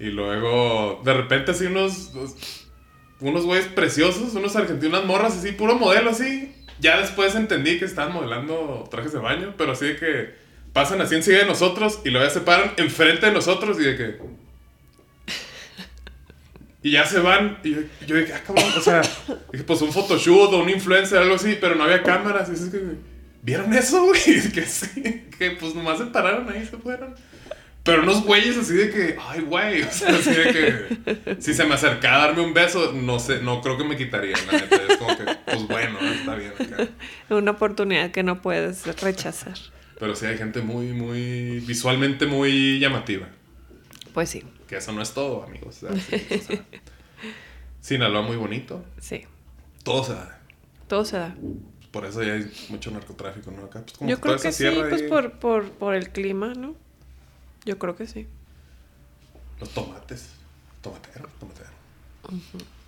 [0.00, 2.10] Y luego, de repente, así unos.
[3.20, 7.84] Unos güeyes preciosos, unos argentinos, unas morras así, puro modelo así ya después entendí que
[7.84, 10.34] estaban modelando trajes de baño, pero así de que
[10.72, 13.96] pasan así enseguida de nosotros y luego ya se paran enfrente de nosotros y de
[13.96, 14.18] que.
[16.82, 17.58] Y ya se van.
[17.64, 17.70] Y
[18.06, 19.00] yo, dije, ah, cabrón, o sea,
[19.52, 22.50] dije, pues un photoshoot o un influencer, algo así, pero no había cámaras.
[22.50, 22.82] Y es que,
[23.40, 24.20] ¿vieron eso, güey?
[24.52, 27.14] Que sí, que pues nomás se pararon ahí se fueron.
[27.84, 31.64] Pero unos güeyes así de que, ay, güey, o sea, así de que si se
[31.66, 34.76] me acercara a darme un beso, no sé, no creo que me quitaría, la neta.
[34.88, 36.88] Es como que, pues bueno, está bien acá.
[37.28, 39.58] Una oportunidad que no puedes rechazar.
[40.00, 43.28] Pero sí hay gente muy, muy, visualmente muy llamativa.
[44.14, 44.42] Pues sí.
[44.66, 45.82] Que eso no es todo, amigos.
[45.82, 46.64] O sea,
[47.80, 48.82] Sinaloa muy bonito.
[48.98, 49.24] Sí.
[49.82, 50.40] Todo se da.
[50.88, 51.36] Todo se da.
[51.90, 53.64] Por eso ya hay mucho narcotráfico, ¿no?
[53.64, 56.82] Acá, pues como Yo creo que sí, pues por, por, por el clima, ¿no?
[57.64, 58.26] Yo creo que sí.
[59.60, 60.30] Los tomates.
[60.82, 61.70] Tomatero, tomatero.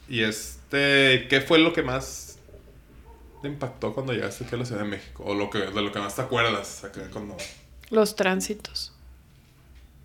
[0.08, 2.38] Y este, ¿qué fue lo que más
[3.42, 5.24] te impactó cuando llegaste aquí a la Ciudad de México?
[5.24, 7.36] O lo que, de lo que más te acuerdas acá cuando...
[7.90, 8.92] Los tránsitos.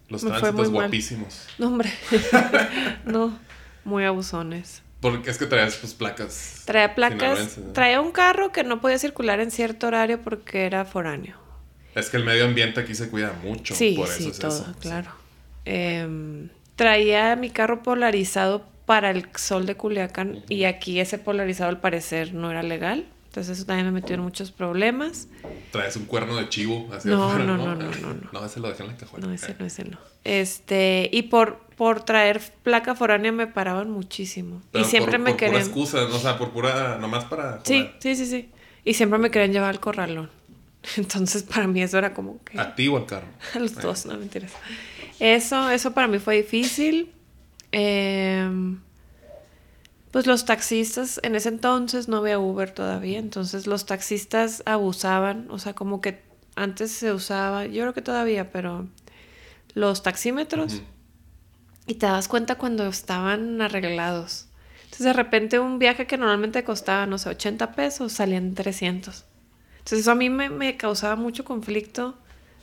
[0.07, 1.47] Los tránsitos guapísimos.
[1.57, 1.91] No, hombre.
[3.05, 3.37] no,
[3.83, 4.81] muy abusones.
[5.01, 6.61] Porque es que traías pues placas.
[6.65, 7.57] Traía placas.
[7.73, 11.40] Traía un carro que no podía circular en cierto horario porque era foráneo.
[11.95, 13.75] Es que el medio ambiente aquí se cuida mucho.
[13.75, 15.11] Sí, por eso sí, todo, claro.
[15.65, 21.79] Em, traía mi carro polarizado para el sol de Culiacán y aquí ese polarizado al
[21.79, 23.05] parecer no era legal.
[23.31, 25.29] Entonces eso también me metió en muchos problemas.
[25.71, 28.45] ¿Traes un cuerno de chivo hacia no, no, no, no, no, no, no.
[28.45, 29.25] ese lo dejé en la cajuela.
[29.25, 29.97] No, ese no, ese no.
[30.25, 34.61] Este, y por, por traer placa foránea me paraban muchísimo.
[34.73, 35.61] y siempre me querían...
[35.61, 37.61] Por excusa, o sea, por pura, nomás para...
[37.63, 38.49] Sí, sí, sí, sí.
[38.83, 40.29] Y siempre me querían llevar al corralón.
[40.97, 42.59] Entonces para mí eso era como que...
[42.59, 43.27] ¿A ti o al carro?
[43.53, 44.57] A los dos, no me interesa.
[45.19, 47.11] Eso, eso para mí fue difícil.
[47.71, 48.79] Em,
[50.11, 55.57] pues los taxistas, en ese entonces no había Uber todavía, entonces los taxistas abusaban, o
[55.57, 56.21] sea, como que
[56.55, 58.87] antes se usaba, yo creo que todavía, pero
[59.73, 60.81] los taxímetros.
[61.87, 64.47] Y te das cuenta cuando estaban arreglados.
[64.83, 69.25] Entonces de repente un viaje que normalmente costaba, no sé, 80 pesos, salían 300.
[69.81, 72.15] Entonces eso a mí me, causaba mucho conflicto.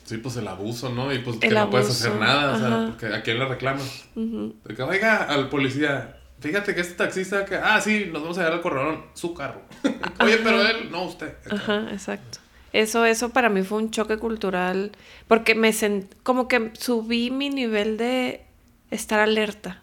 [0.05, 1.13] Sí, pues el abuso, ¿no?
[1.13, 4.05] Y pues que no puedes hacer nada, o sea, porque ¿a quién le reclamas?
[4.15, 8.55] que, oiga, al policía, fíjate que este taxista que, ah, sí, nos vamos a llevar
[8.55, 9.63] al corralón, su carro.
[10.21, 11.35] Oye, pero él, no usted.
[11.51, 12.39] Ajá, exacto.
[12.73, 14.93] Eso, eso para mí fue un choque cultural,
[15.27, 18.45] porque me sent, como que subí mi nivel de
[18.91, 19.83] estar alerta.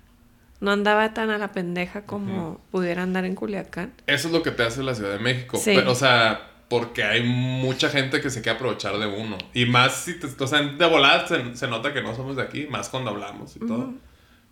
[0.61, 3.93] No andaba tan a la pendeja como pudiera andar en Culiacán.
[4.07, 5.61] Eso es lo que te hace la Ciudad de México.
[5.63, 9.37] Pero, o sea, porque hay mucha gente que se quiere aprovechar de uno.
[9.53, 12.67] Y más si te, o sea, de volada se, nota que no somos de aquí,
[12.67, 13.93] más cuando hablamos y todo.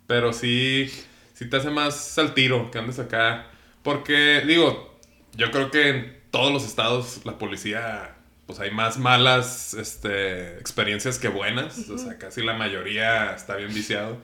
[0.06, 0.90] Pero sí,
[1.34, 3.48] sí te hace más al tiro que andes acá.
[3.82, 4.98] Porque, digo,
[5.34, 8.14] yo creo que en todos los estados la policía,
[8.46, 11.90] pues hay más malas este, experiencias que buenas.
[11.90, 14.16] O sea, casi la mayoría está bien viciado.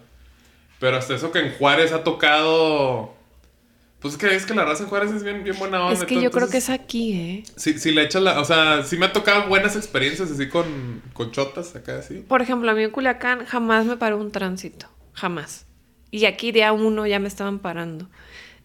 [0.78, 3.14] Pero hasta eso que en Juárez ha tocado
[4.00, 5.92] pues es que es que la raza en Juárez es bien, bien buena onda.
[5.92, 7.44] Es que yo creo que es aquí, ¿eh?
[7.56, 8.40] Sí, sí le echas la...
[8.40, 12.24] O sea, sí me ha tocado buenas experiencias así con, con chotas acá así.
[12.26, 14.86] Por ejemplo, a mí en Culiacán jamás me paró un tránsito.
[15.12, 15.66] Jamás.
[16.10, 18.08] Y aquí día uno ya me estaban parando.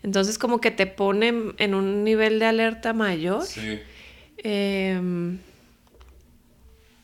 [0.03, 3.43] Entonces como que te ponen en un nivel de alerta mayor.
[3.43, 3.79] Sí.
[4.37, 5.39] Em,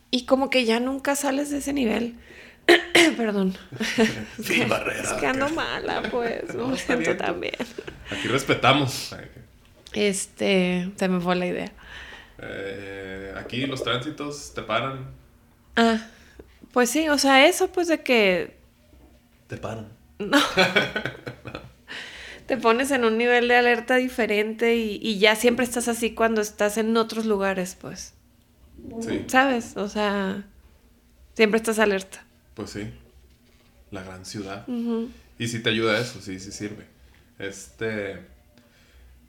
[0.09, 2.15] y como que ya nunca sales de ese nivel.
[3.17, 3.55] Perdón.
[4.43, 5.01] Sin barrera.
[5.01, 6.53] Es que ando mala, pues.
[6.55, 7.55] No, siento tan bien.
[8.09, 9.15] Aquí respetamos.
[9.93, 11.71] Este, se me fue la idea.
[12.41, 15.07] Eh, aquí los tránsitos te paran.
[15.75, 16.07] Ah,
[16.71, 18.55] pues sí, o sea, eso pues de que...
[19.47, 19.89] Te paran.
[20.19, 20.37] No.
[22.45, 26.41] te pones en un nivel de alerta diferente y, y, ya siempre estás así cuando
[26.41, 28.13] estás en otros lugares, pues.
[29.01, 29.25] Sí.
[29.27, 29.77] ¿Sabes?
[29.77, 30.45] O sea,
[31.33, 32.25] siempre estás alerta.
[32.53, 32.91] Pues sí,
[33.91, 34.67] la gran ciudad.
[35.37, 36.85] Y sí te ayuda eso, sí, sí sirve.
[37.39, 38.19] Este...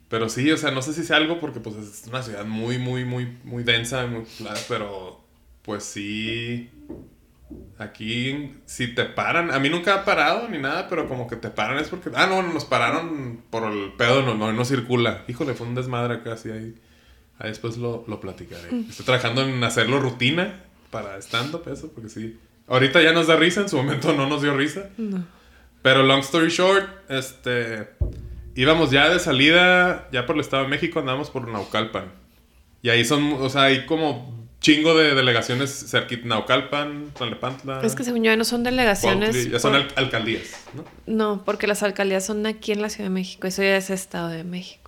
[0.09, 2.77] Pero sí, o sea, no sé si sea algo porque pues es una ciudad muy,
[2.77, 4.25] muy, muy, muy densa, muy
[4.67, 5.23] pero
[5.63, 6.69] pues sí,
[7.79, 11.49] aquí si te paran, a mí nunca ha parado ni nada, pero como que te
[11.49, 15.23] paran es porque, ah, no, nos pararon por el pedo, no, no, no circula.
[15.27, 16.75] Híjole, fue un desmadre casi ahí.
[17.39, 18.71] Ahí después lo, lo platicaré.
[18.71, 18.89] Mm.
[18.89, 22.37] Estoy trabajando en hacerlo rutina para stand-up, eso, porque sí,
[22.73, 24.89] Ahorita ya nos da risa, en su momento no nos dio risa.
[24.97, 25.23] No.
[25.83, 27.89] Pero long story short, este
[28.55, 32.11] íbamos ya de salida, ya por el Estado de México, andamos por Naucalpan.
[32.81, 37.81] Y ahí son, o sea, hay como chingo de delegaciones cerquita, Naucalpan, Tlalnepantla.
[37.83, 39.51] Es que según yo no son delegaciones.
[39.51, 40.83] ya son alcaldías, ¿no?
[41.05, 44.29] No, porque las alcaldías son aquí en la Ciudad de México, eso ya es Estado
[44.29, 44.82] de México.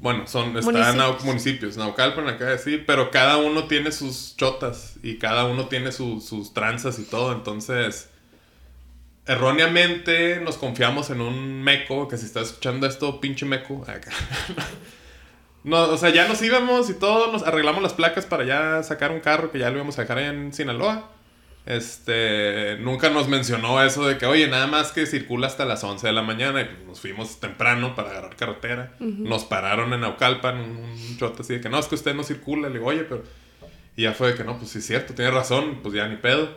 [0.00, 1.24] Bueno, son, están municipios.
[1.24, 6.54] municipios, Naucalpan acá sí, pero cada uno tiene sus chotas y cada uno tiene sus
[6.54, 8.08] tranzas y todo, entonces
[9.28, 14.10] erróneamente nos confiamos en un meco, que si está escuchando esto, pinche meco, acá.
[15.64, 19.12] no, o sea, ya nos íbamos y todo, nos arreglamos las placas para ya sacar
[19.12, 21.10] un carro que ya lo íbamos a dejar en Sinaloa.
[21.68, 26.06] Este, nunca nos mencionó eso de que, oye, nada más que circula hasta las 11
[26.06, 28.94] de la mañana y pues nos fuimos temprano para agarrar carretera.
[28.98, 32.68] Nos pararon en Naucalpan, un chote así de que, no, es que usted no circula.
[32.68, 33.22] Le digo, oye, pero...
[33.96, 36.16] Y ya fue de que, no, pues sí es cierto, tiene razón, pues ya ni
[36.16, 36.56] pedo.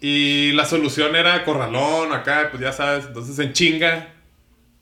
[0.00, 4.14] Y la solución era corralón acá, pues ya sabes, entonces en chinga.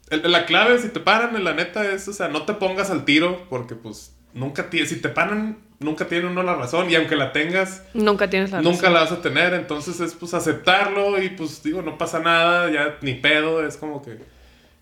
[0.09, 3.45] la clave, si te paran, la neta es, o sea, no te pongas al tiro
[3.49, 7.83] porque pues nunca, si te paran nunca tiene uno la razón y aunque la tengas,
[7.93, 11.81] nunca tienes la Nunca la vas a tener, entonces es pues aceptarlo y pues digo,
[11.81, 14.17] no pasa nada, ya ni pedo, es como que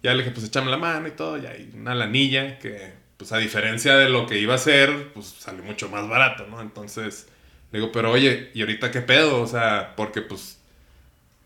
[0.04, 3.32] ya le dije, pues échame la mano y todo, ya hay una lanilla que pues
[3.32, 6.62] a diferencia de lo que iba a ser, pues sale mucho más barato, ¿no?
[6.62, 7.28] Entonces,
[7.72, 9.41] le digo, pero oye, ¿y ahorita qué pedo?
[9.41, 10.60] O sea, porque pues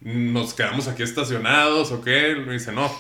[0.01, 2.35] nos quedamos aquí estacionados o qué?
[2.35, 2.91] Me dice, no,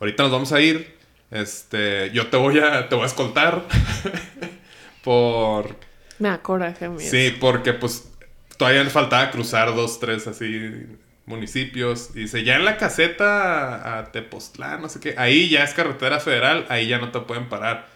[0.00, 0.96] ahorita nos vamos a ir,
[1.30, 3.64] este, yo te voy a, te voy a escoltar.
[5.04, 5.76] por...
[6.18, 7.08] Me acoraje, mira.
[7.08, 8.10] Sí, porque pues
[8.56, 10.86] todavía le faltaba cruzar dos, tres así
[11.26, 12.10] municipios.
[12.14, 16.20] Y dice, ya en la caseta a Tepoztlán, no sé qué, ahí ya es carretera
[16.20, 17.88] federal, ahí ya no te pueden parar.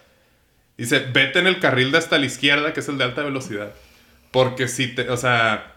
[0.77, 3.73] Dice, vete en el carril de hasta la izquierda, que es el de alta velocidad.
[4.31, 5.75] Porque si te, o sea,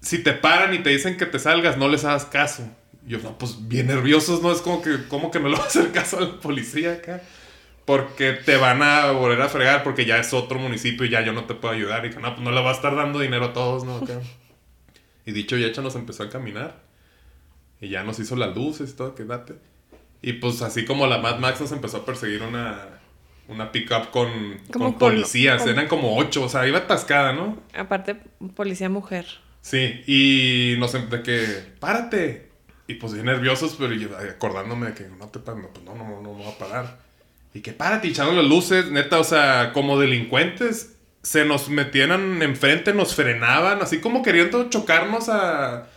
[0.00, 2.62] si te paran y te dicen que te salgas, no les hagas caso.
[3.06, 4.52] yo, no, pues bien nerviosos, ¿no?
[4.52, 7.22] Es como que, ¿cómo que no le va a hacer caso al policía acá?
[7.88, 11.32] Porque te van a volver a fregar porque ya es otro municipio y ya yo
[11.32, 12.04] no te puedo ayudar.
[12.04, 14.02] Y que no, pues no le va a estar dando dinero a todos, ¿no?
[15.24, 16.82] y dicho y hecho nos empezó a caminar.
[17.80, 19.54] Y ya nos hizo las luces y todo, que date.
[20.20, 23.00] Y pues así como la Mad Max nos empezó a perseguir una,
[23.48, 25.66] una pickup con, con policías.
[25.66, 27.58] Eran como ocho, o sea, iba atascada, ¿no?
[27.74, 28.16] Aparte,
[28.54, 29.24] policía mujer.
[29.62, 32.50] Sí, y nos em, de que, párate.
[32.86, 36.36] Y pues bien nerviosos, pero acordándome de que no te pues no, no, no, no,
[36.36, 37.07] no va a parar.
[37.54, 42.94] Y que párate, echando las luces, neta, o sea, como delincuentes, se nos metían enfrente,
[42.94, 45.88] nos frenaban, así como queriendo chocarnos a...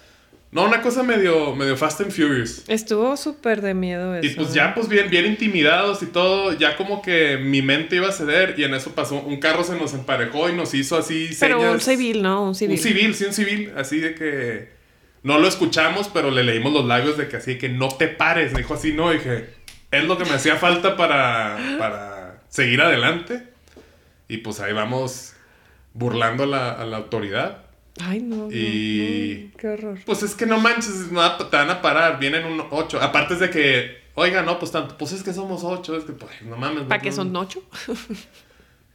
[0.51, 2.63] No, una cosa medio, medio Fast and Furious.
[2.67, 4.25] Estuvo súper de miedo eso.
[4.25, 8.09] Y pues ya, pues bien, bien intimidados y todo, ya como que mi mente iba
[8.09, 11.29] a ceder y en eso pasó, un carro se nos emparejó y nos hizo así
[11.39, 12.43] Pero un civil, ¿no?
[12.43, 12.75] Un civil.
[12.75, 14.71] Un civil, sí, un civil, así de que
[15.23, 18.53] no lo escuchamos, pero le leímos los labios de que así, que no te pares.
[18.53, 19.51] Dijo así, no, dije,
[19.91, 23.47] es lo que me hacía falta para, para seguir adelante.
[24.27, 25.33] Y pues ahí vamos
[25.93, 27.65] burlando a la, a la autoridad.
[28.01, 28.49] Ay, no.
[28.51, 29.99] Y- no, qué horror.
[30.05, 33.01] Pues es que no manches, no, te van a parar, vienen un ocho.
[33.01, 36.13] Aparte es de que, oiga, no, pues tanto, pues es que somos ocho, es que,
[36.13, 36.83] pues, no mames.
[36.83, 37.61] ¿Para no, qué son ocho?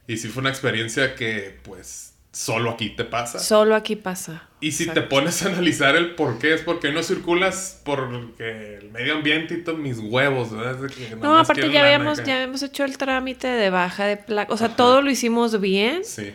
[0.08, 3.38] Y sí fue una experiencia que, pues, solo aquí te pasa.
[3.38, 4.42] Solo aquí pasa.
[4.60, 5.00] y si Exacto.
[5.02, 9.54] te pones a analizar el por qué, es porque no circulas porque el medio ambiente
[9.54, 10.86] y todos mis huevos, ¿verdad?
[10.90, 14.52] Que No, aparte ya habíamos, ya habíamos hecho el trámite de baja de placa.
[14.52, 14.76] O sea, Ajá.
[14.76, 16.04] todo lo hicimos bien.
[16.04, 16.32] Sí.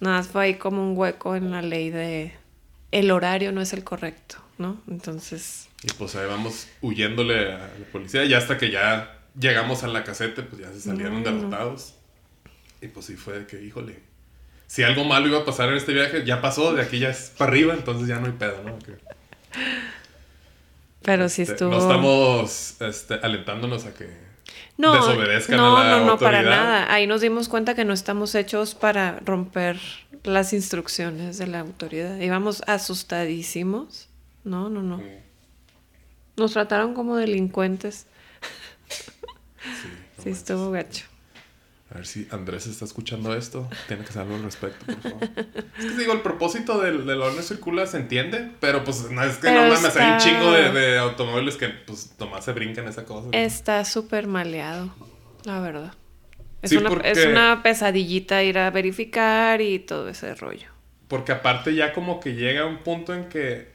[0.00, 2.32] Nada más fue ahí como un hueco en la ley de
[2.90, 4.80] el horario no es el correcto, ¿no?
[4.88, 8.24] Entonces, Y pues ahí vamos huyéndole a la policía.
[8.24, 11.94] Y hasta que ya llegamos a la caseta, pues ya se salieron derrotados.
[12.80, 14.00] Y pues sí fue de que, híjole.
[14.72, 17.30] Si algo malo iba a pasar en este viaje, ya pasó, de aquí ya es
[17.36, 18.78] para arriba, entonces ya no hay pedo, ¿no?
[21.02, 21.72] Pero sí este, estuvo.
[21.72, 24.08] No estamos este, alentándonos a que
[24.78, 26.64] no, desobedezcan no, a la no, no, para autoridad.
[26.64, 26.90] nada.
[26.94, 29.78] Ahí nos dimos cuenta que no estamos hechos para romper
[30.24, 32.18] las instrucciones de la autoridad.
[32.18, 34.08] Íbamos asustadísimos.
[34.42, 35.02] No, no, no.
[36.38, 38.06] Nos trataron como delincuentes.
[38.88, 39.28] Sí, no
[39.74, 40.38] Sí, manches.
[40.38, 41.11] estuvo gacho.
[41.92, 43.68] A ver si Andrés está escuchando esto.
[43.86, 45.22] Tiene que hacer algo al respecto, por favor.
[45.78, 49.36] Es que digo, el propósito del, del horno circula se entiende, pero pues no es
[49.36, 52.52] que Pero no mames, hay un está- chingo de, de automóviles que pues nomás se
[52.52, 53.28] brincan esa cosa.
[53.32, 54.94] Está súper maleado,
[55.44, 55.92] la verdad.
[56.62, 60.68] Es, Sí, una, porque- es una pesadillita ir a verificar y todo ese rollo.
[61.08, 63.70] Porque aparte ya como que llega un punto en que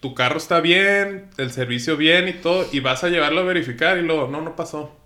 [0.00, 3.98] tu carro está bien, el servicio bien y todo, y vas a llevarlo a verificar
[3.98, 4.96] y luego, no, no pasó.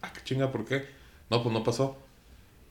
[0.00, 0.98] Ah, qué chinga, ¿por qué?
[1.30, 1.96] No, pues no pasó.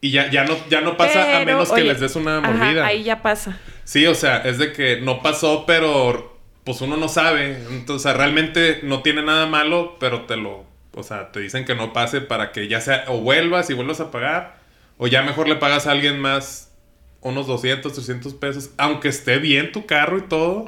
[0.02, 2.86] Y ya, ya, no, ya no pasa a menos que les des una ajá, mordida.
[2.86, 3.58] ahí ya pasa.
[3.84, 7.56] Sí, o sea, es de que no pasó, pero pues uno no sabe.
[7.70, 11.64] Entonces, o sea, realmente no tiene nada malo, pero te lo, o sea, te dicen
[11.64, 14.58] que no pase para que ya sea o vuelvas y vuelvas a pagar,
[14.96, 16.72] o ya mejor le pagas a alguien más
[17.20, 20.64] unos 200, 300 pesos, aunque esté bien tu carro y todo,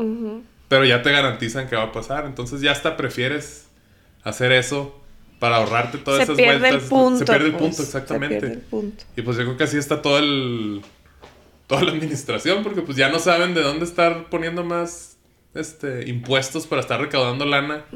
[0.69, 2.27] pero ya te garantizan que va a pasar.
[2.27, 3.69] Entonces ya hasta prefieres
[4.25, 5.02] hacer eso
[5.43, 6.83] para ahorrarte todas Se esas pierde vueltas.
[6.85, 7.19] el punto.
[7.19, 8.35] Se pierde el pues, punto, exactamente.
[8.37, 9.05] Se pierde el punto.
[9.17, 10.83] Y pues yo creo que así está todo el.
[11.67, 15.17] toda la administración, porque pues ya no saben de dónde estar poniendo más
[15.53, 17.87] este impuestos para estar recaudando lana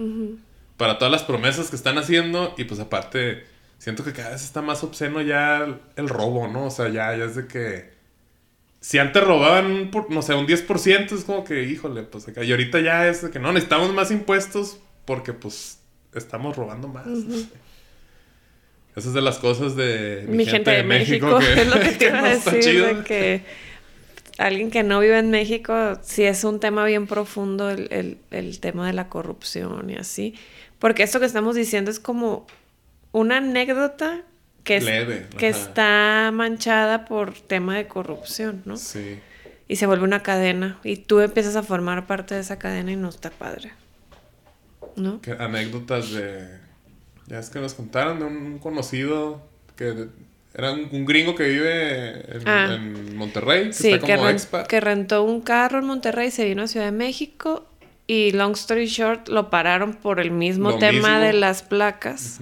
[0.76, 2.52] para todas las promesas que están haciendo.
[2.58, 3.44] Y pues aparte,
[3.78, 6.64] siento que cada vez está más obsceno ya el, el robo, ¿no?
[6.66, 7.94] O sea, ya, ya es de que.
[8.80, 12.42] Si antes robaban, por- no sé, un 10%, es como que, híjole, pues acá.
[12.42, 15.78] Y ahorita ya es de que no, necesitamos más impuestos porque pues
[16.16, 17.06] estamos robando más.
[18.94, 22.20] Esa es de las cosas de Mi, gente de México, es lo que te iba
[22.24, 22.86] a decir, chido.
[22.86, 23.42] de que
[24.38, 28.58] alguien que no vive en México, sí es un tema bien profundo el, el- el
[28.60, 30.34] tema de la corrupción y así.
[30.78, 32.46] Porque esto que estamos diciendo es como
[33.12, 34.22] una anécdota
[34.64, 35.58] que, es- Leve, que ajá.
[35.58, 38.76] está manchada por tema de corrupción, ¿no?
[38.78, 39.18] Sí.
[39.68, 42.96] Y se vuelve una cadena y tú empiezas a formar parte de esa cadena y
[42.96, 43.72] no está padre.
[44.96, 45.20] ¿No?
[45.20, 46.58] Que anécdotas de.
[47.26, 49.42] Ya es que nos contaron de un conocido
[49.76, 50.08] que
[50.54, 52.74] era un, un gringo que vive en, Ah.
[52.74, 54.66] en Monterrey, que Sí, está como expat.
[54.66, 57.66] que rentó un carro en Monterrey, se vino a Ciudad de México
[58.06, 61.24] y long story short lo pararon por el mismo Lo tema mismo.
[61.26, 62.40] de las placas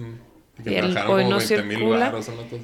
[0.59, 2.13] y que el hoy no 20,000 circula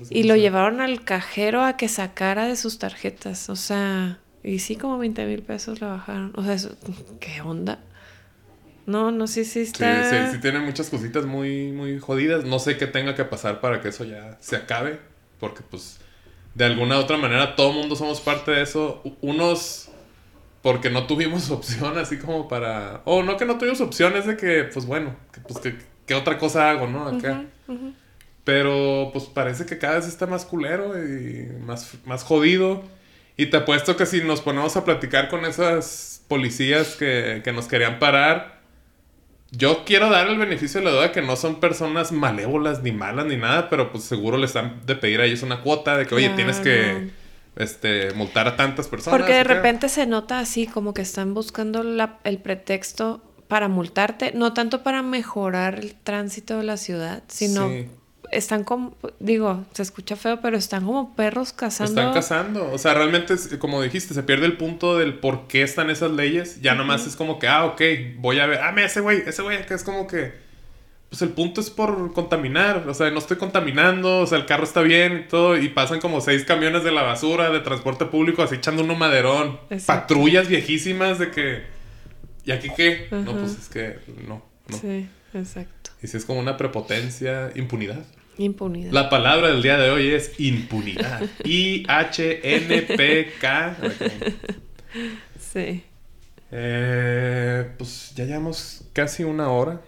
[0.10, 4.76] y lo llevaron al cajero a que sacara de sus tarjetas, o sea, y sí
[4.78, 6.76] como 20 mil pesos le bajaron, o sea, eso-
[7.20, 7.80] ¿qué onda?
[8.92, 10.10] No, no sé si Sí, está...
[10.10, 12.44] sí, sí tiene muchas cositas muy, muy jodidas.
[12.46, 15.00] No sé qué tenga que pasar para que eso ya se acabe.
[15.40, 16.00] Porque, pues,
[16.56, 19.02] de alguna u otra manera, todo mundo somos parte de eso.
[19.22, 19.90] Unos
[20.62, 23.02] porque no tuvimos opción, así como para...
[23.06, 26.38] O no que no tuvimos opciones de que, pues bueno, que, pues, que, ¿qué otra
[26.38, 27.08] cosa hago, no?
[27.08, 27.46] Acá.
[28.44, 32.84] Pero pues parece que cada vez está más culero y más, más jodido.
[33.38, 37.68] Y te apuesto que si nos ponemos a platicar con esas policías que, que nos
[37.68, 38.61] querían parar,
[39.52, 43.26] yo quiero dar el beneficio de la duda que no son personas malévolas ni malas
[43.26, 46.16] ni nada, pero pues seguro les dan de pedir a ellos una cuota de que,
[46.16, 47.10] oye, tienes que
[47.58, 49.20] este, multar a tantas personas.
[49.20, 54.32] Porque de repente se nota así, como que están buscando la- el pretexto para multarte,
[54.34, 57.88] no tanto para mejorar el tránsito de la ciudad, sino Sí.
[58.32, 62.00] Están como, digo, se escucha feo, pero están como perros cazando.
[62.02, 62.72] Están cazando.
[62.72, 66.12] O sea, realmente, es- como dijiste, se pierde el punto del por qué están esas
[66.12, 66.62] leyes.
[66.62, 67.82] Ya nomás es como que, ah, ok,
[68.18, 68.60] voy a ver.
[68.62, 70.34] Ah, mira, ese güey, ese güey acá es como que.
[71.10, 72.86] Pues el punto es por contaminar.
[72.88, 74.20] O sea, no estoy contaminando.
[74.20, 75.58] O sea, el carro está bien y todo.
[75.58, 79.60] Y pasan como seis camiones de la basura, de transporte público, así echando uno maderón.
[79.70, 80.02] Exacto.
[80.04, 81.64] Patrullas viejísimas de que.
[82.46, 83.08] ¿y aquí qué?
[83.12, 84.78] No, pues es que no, no.
[84.78, 85.92] Sí, exacto.
[86.02, 88.04] Y si es como una prepotencia, impunidad.
[88.38, 88.92] Impunidad.
[88.92, 91.22] La palabra del día de hoy es impunidad.
[91.44, 91.88] I-H-N-P-K.
[95.40, 95.84] Sí.
[96.52, 99.82] Eh, pues ya llevamos casi una hora.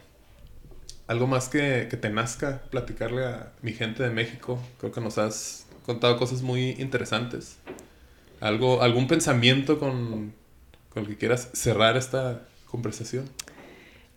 [1.08, 4.60] Algo más que, que te nazca platicarle a mi gente de México.
[4.80, 7.58] Creo que nos has contado cosas muy interesantes.
[8.40, 10.34] Algo, ¿Algún pensamiento con,
[10.94, 13.30] con el que quieras cerrar esta conversación?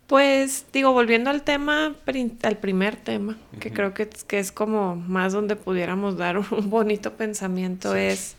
[0.07, 1.95] Pues digo, volviendo al tema,
[2.43, 6.71] al primer tema, que creo que es, que es como más donde pudiéramos dar un
[6.71, 7.99] bonito pensamiento, Sí.
[7.99, 8.37] es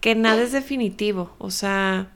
[0.00, 1.34] que nada es definitivo.
[1.38, 2.08] O sea,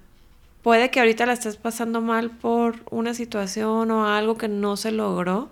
[0.63, 4.93] puede que ahorita la estés pasando mal por una situación o algo que no se
[4.93, 5.51] logró.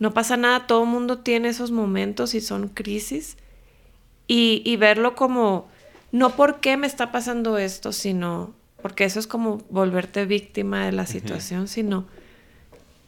[0.00, 3.36] No pasa nada, todo el mundo tiene esos momentos y son crisis.
[4.26, 5.68] Y, y verlo como,
[6.10, 10.92] no por qué me está pasando esto, sino, porque eso es como volverte víctima de
[10.92, 12.06] la situación, sino,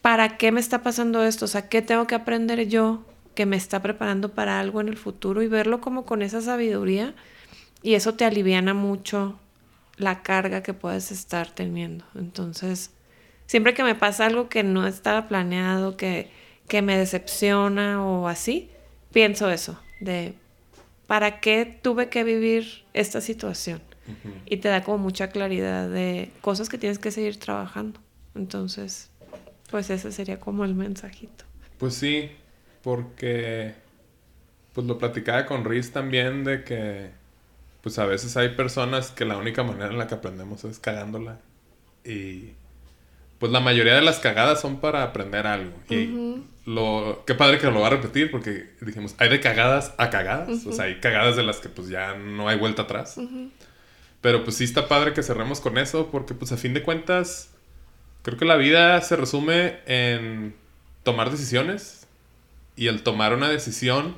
[0.05, 1.47] ¿para qué me está pasando esto?
[1.47, 4.99] O sea, ¿qué tengo que aprender yo que me está preparando para algo en el
[4.99, 5.41] futuro?
[5.41, 7.15] Y verlo como con esa sabiduría.
[7.81, 9.41] Y eso te aliviana mucho
[9.97, 12.05] la carga que puedes estar teniendo.
[12.17, 12.91] Entonces,
[13.47, 16.31] siempre que me pasa algo que no estaba planeado, que,
[16.69, 18.69] que me decepciona o así,
[19.11, 20.35] pienso eso, de
[21.07, 23.81] ¿para qué tuve que vivir esta situación?
[24.45, 28.01] Y te da como mucha claridad de cosas que tienes que seguir trabajando.
[28.35, 29.11] Entonces,
[29.75, 31.45] pues ese sería como el mensajito.
[31.79, 32.31] Pues sí,
[32.85, 33.75] porque
[34.73, 37.11] pues lo platicaba con Riz también de que
[37.81, 41.41] pues a veces hay personas que la única manera en la que aprendemos es cagándola.
[42.05, 42.53] Y
[43.41, 45.77] pues la mayoría de las cagadas son para aprender algo.
[45.91, 50.09] Y lo qué padre que lo va a repetir porque dijimos hay de cagadas a
[50.09, 53.17] cagadas, o sea, hay cagadas de las que pues ya no hay vuelta atrás.
[54.21, 57.54] Pero pues sí está padre que cerremos con eso porque pues a fin de cuentas
[58.25, 60.57] creo que la vida se resume en
[61.05, 62.09] tomar decisiones
[62.75, 64.17] y el tomar una decisión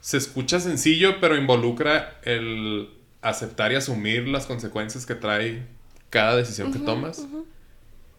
[0.00, 2.88] se escucha sencillo pero involucra el
[3.22, 5.66] aceptar y asumir las consecuencias que trae
[6.10, 7.26] cada decisión que tomas.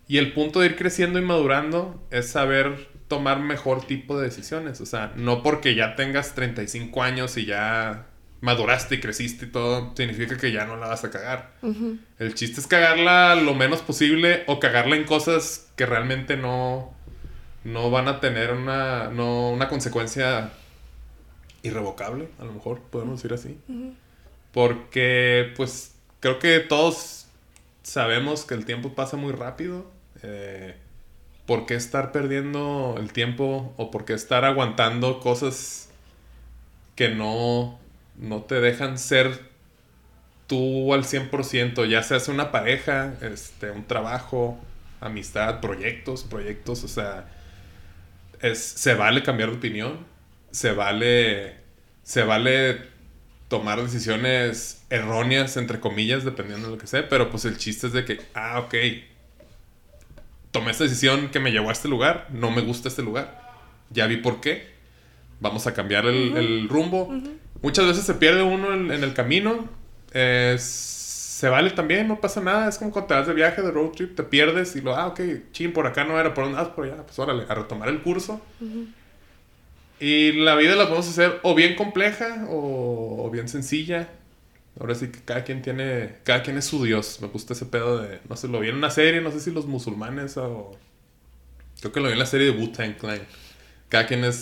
[0.07, 4.82] Y el punto de ir creciendo y madurando es saber tomar mejor tipo de decisiones.
[4.82, 8.07] O sea, no porque ya tengas 35 años y ya
[8.42, 11.52] maduraste y creciste y todo, significa que ya no la vas a cagar.
[12.20, 16.94] El chiste es cagarla lo menos posible o cagarla en cosas que realmente no,
[17.64, 20.52] no van a tener una, no, una consecuencia
[21.64, 23.58] irrevocable, a lo mejor podemos decir así.
[24.54, 27.28] Porque, pues, creo que todos
[27.84, 29.92] sabemos que el tiempo pasa muy rápido.
[30.24, 30.76] Eh,
[31.46, 35.90] ¿Por qué estar perdiendo el tiempo o por qué estar aguantando cosas
[36.96, 37.79] que no,
[38.20, 39.49] no te dejan ser
[40.47, 41.88] tú al 100%?
[41.88, 44.59] Ya seas una pareja, este, un trabajo,
[45.01, 47.28] amistad, proyectos, proyectos, o sea,
[48.41, 50.05] es, se vale cambiar de opinión,
[50.51, 51.57] se vale,
[52.03, 52.82] se vale
[53.47, 57.93] tomar decisiones erróneas, entre comillas, dependiendo de lo que sea, pero pues el chiste es
[57.93, 58.76] de que, ah, ok,
[60.51, 63.41] tomé esta decisión que me llevó a este lugar, no me gusta este lugar,
[63.89, 64.67] ya vi por qué,
[65.39, 67.11] vamos a cambiar el, el rumbo.
[67.62, 69.68] Muchas veces se pierde uno en, en el camino,
[70.14, 73.72] eh, se vale también, no pasa nada, es como cuando te vas de viaje, de
[73.72, 75.20] road trip, te pierdes y lo, ah, ok,
[75.51, 78.01] chin, por acá no era, por dónde, ah, por allá, pues órale, a retomar el
[78.01, 78.41] curso.
[79.99, 84.10] Y la vida la podemos hacer o bien compleja o, o bien sencilla.
[84.80, 87.20] Ahora sí que cada quien tiene, cada quien es su Dios.
[87.22, 89.51] Me gusta ese pedo de, no sé, lo vi en una serie, no sé si
[89.51, 90.78] los musulmanes o...
[91.82, 93.20] Creo que lo vi en la serie de Wu-Tang Clan.
[93.89, 94.36] Cada quien es,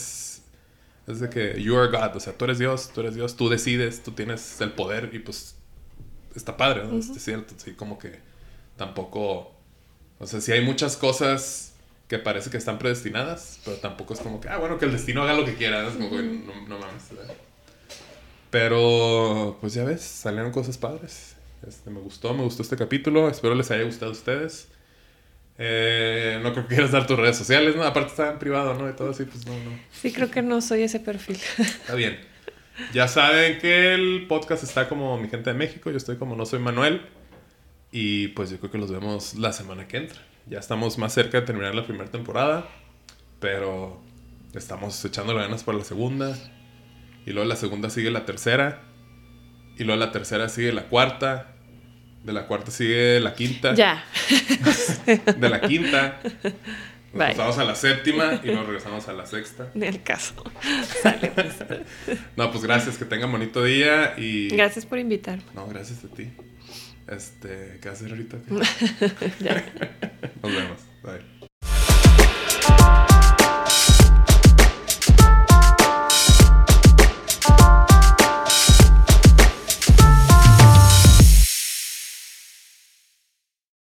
[1.07, 3.49] es de que you are God, o sea, tú eres Dios, tú eres Dios, tú
[3.49, 5.55] decides, tú tienes el poder y pues
[6.35, 6.99] está padre, ¿no?
[6.99, 8.19] Es cierto, sí, como que
[8.75, 9.53] tampoco,
[10.19, 11.73] o sea, sí hay muchas cosas
[12.07, 15.23] que parece que están predestinadas, pero tampoco es como que, ah, bueno, que el destino
[15.23, 15.89] haga lo que quiera, ¿no?
[15.89, 17.03] es como que no, no mames.
[17.11, 17.35] ¿verdad?
[18.49, 21.35] Pero, pues ya ves, salieron cosas padres.
[21.67, 23.27] Este, me gustó, me gustó este capítulo.
[23.29, 24.69] Espero les haya gustado a ustedes.
[25.59, 27.83] Eh, no creo que quieras dar tus redes sociales, ¿no?
[27.83, 28.89] Aparte está en privado, ¿no?
[28.89, 29.71] Y todo así, pues no, no.
[29.91, 31.37] Sí, creo que no soy ese perfil.
[31.57, 32.19] Está bien.
[32.93, 35.89] Ya saben que el podcast está como Mi Gente de México.
[35.89, 37.01] Yo estoy como No Soy Manuel.
[37.91, 40.19] Y pues yo creo que los vemos la semana que entra.
[40.45, 42.69] Ya estamos más cerca de terminar la primera temporada.
[43.39, 43.99] Pero
[44.53, 46.37] estamos echándole ganas para la segunda.
[47.25, 48.83] Y luego la segunda sigue la tercera.
[49.75, 51.56] Y luego la tercera sigue la cuarta.
[52.27, 53.73] De la cuarta sigue la quinta.
[53.73, 54.03] ya.
[55.37, 56.19] De la quinta.
[56.23, 56.53] Nos
[57.13, 57.27] Bye.
[57.29, 59.71] pasamos a la séptima y luego regresamos a la sexta.
[59.73, 60.33] Ni el caso.
[61.01, 61.55] Sale, pues.
[62.35, 64.49] No, pues gracias, que tengan bonito día y...
[64.49, 65.43] Gracias por invitarme.
[65.55, 66.27] No, gracias a ti.
[67.07, 68.39] Este, ¿qué hacer ahorita?
[68.49, 68.67] Nos
[70.43, 70.79] vemos.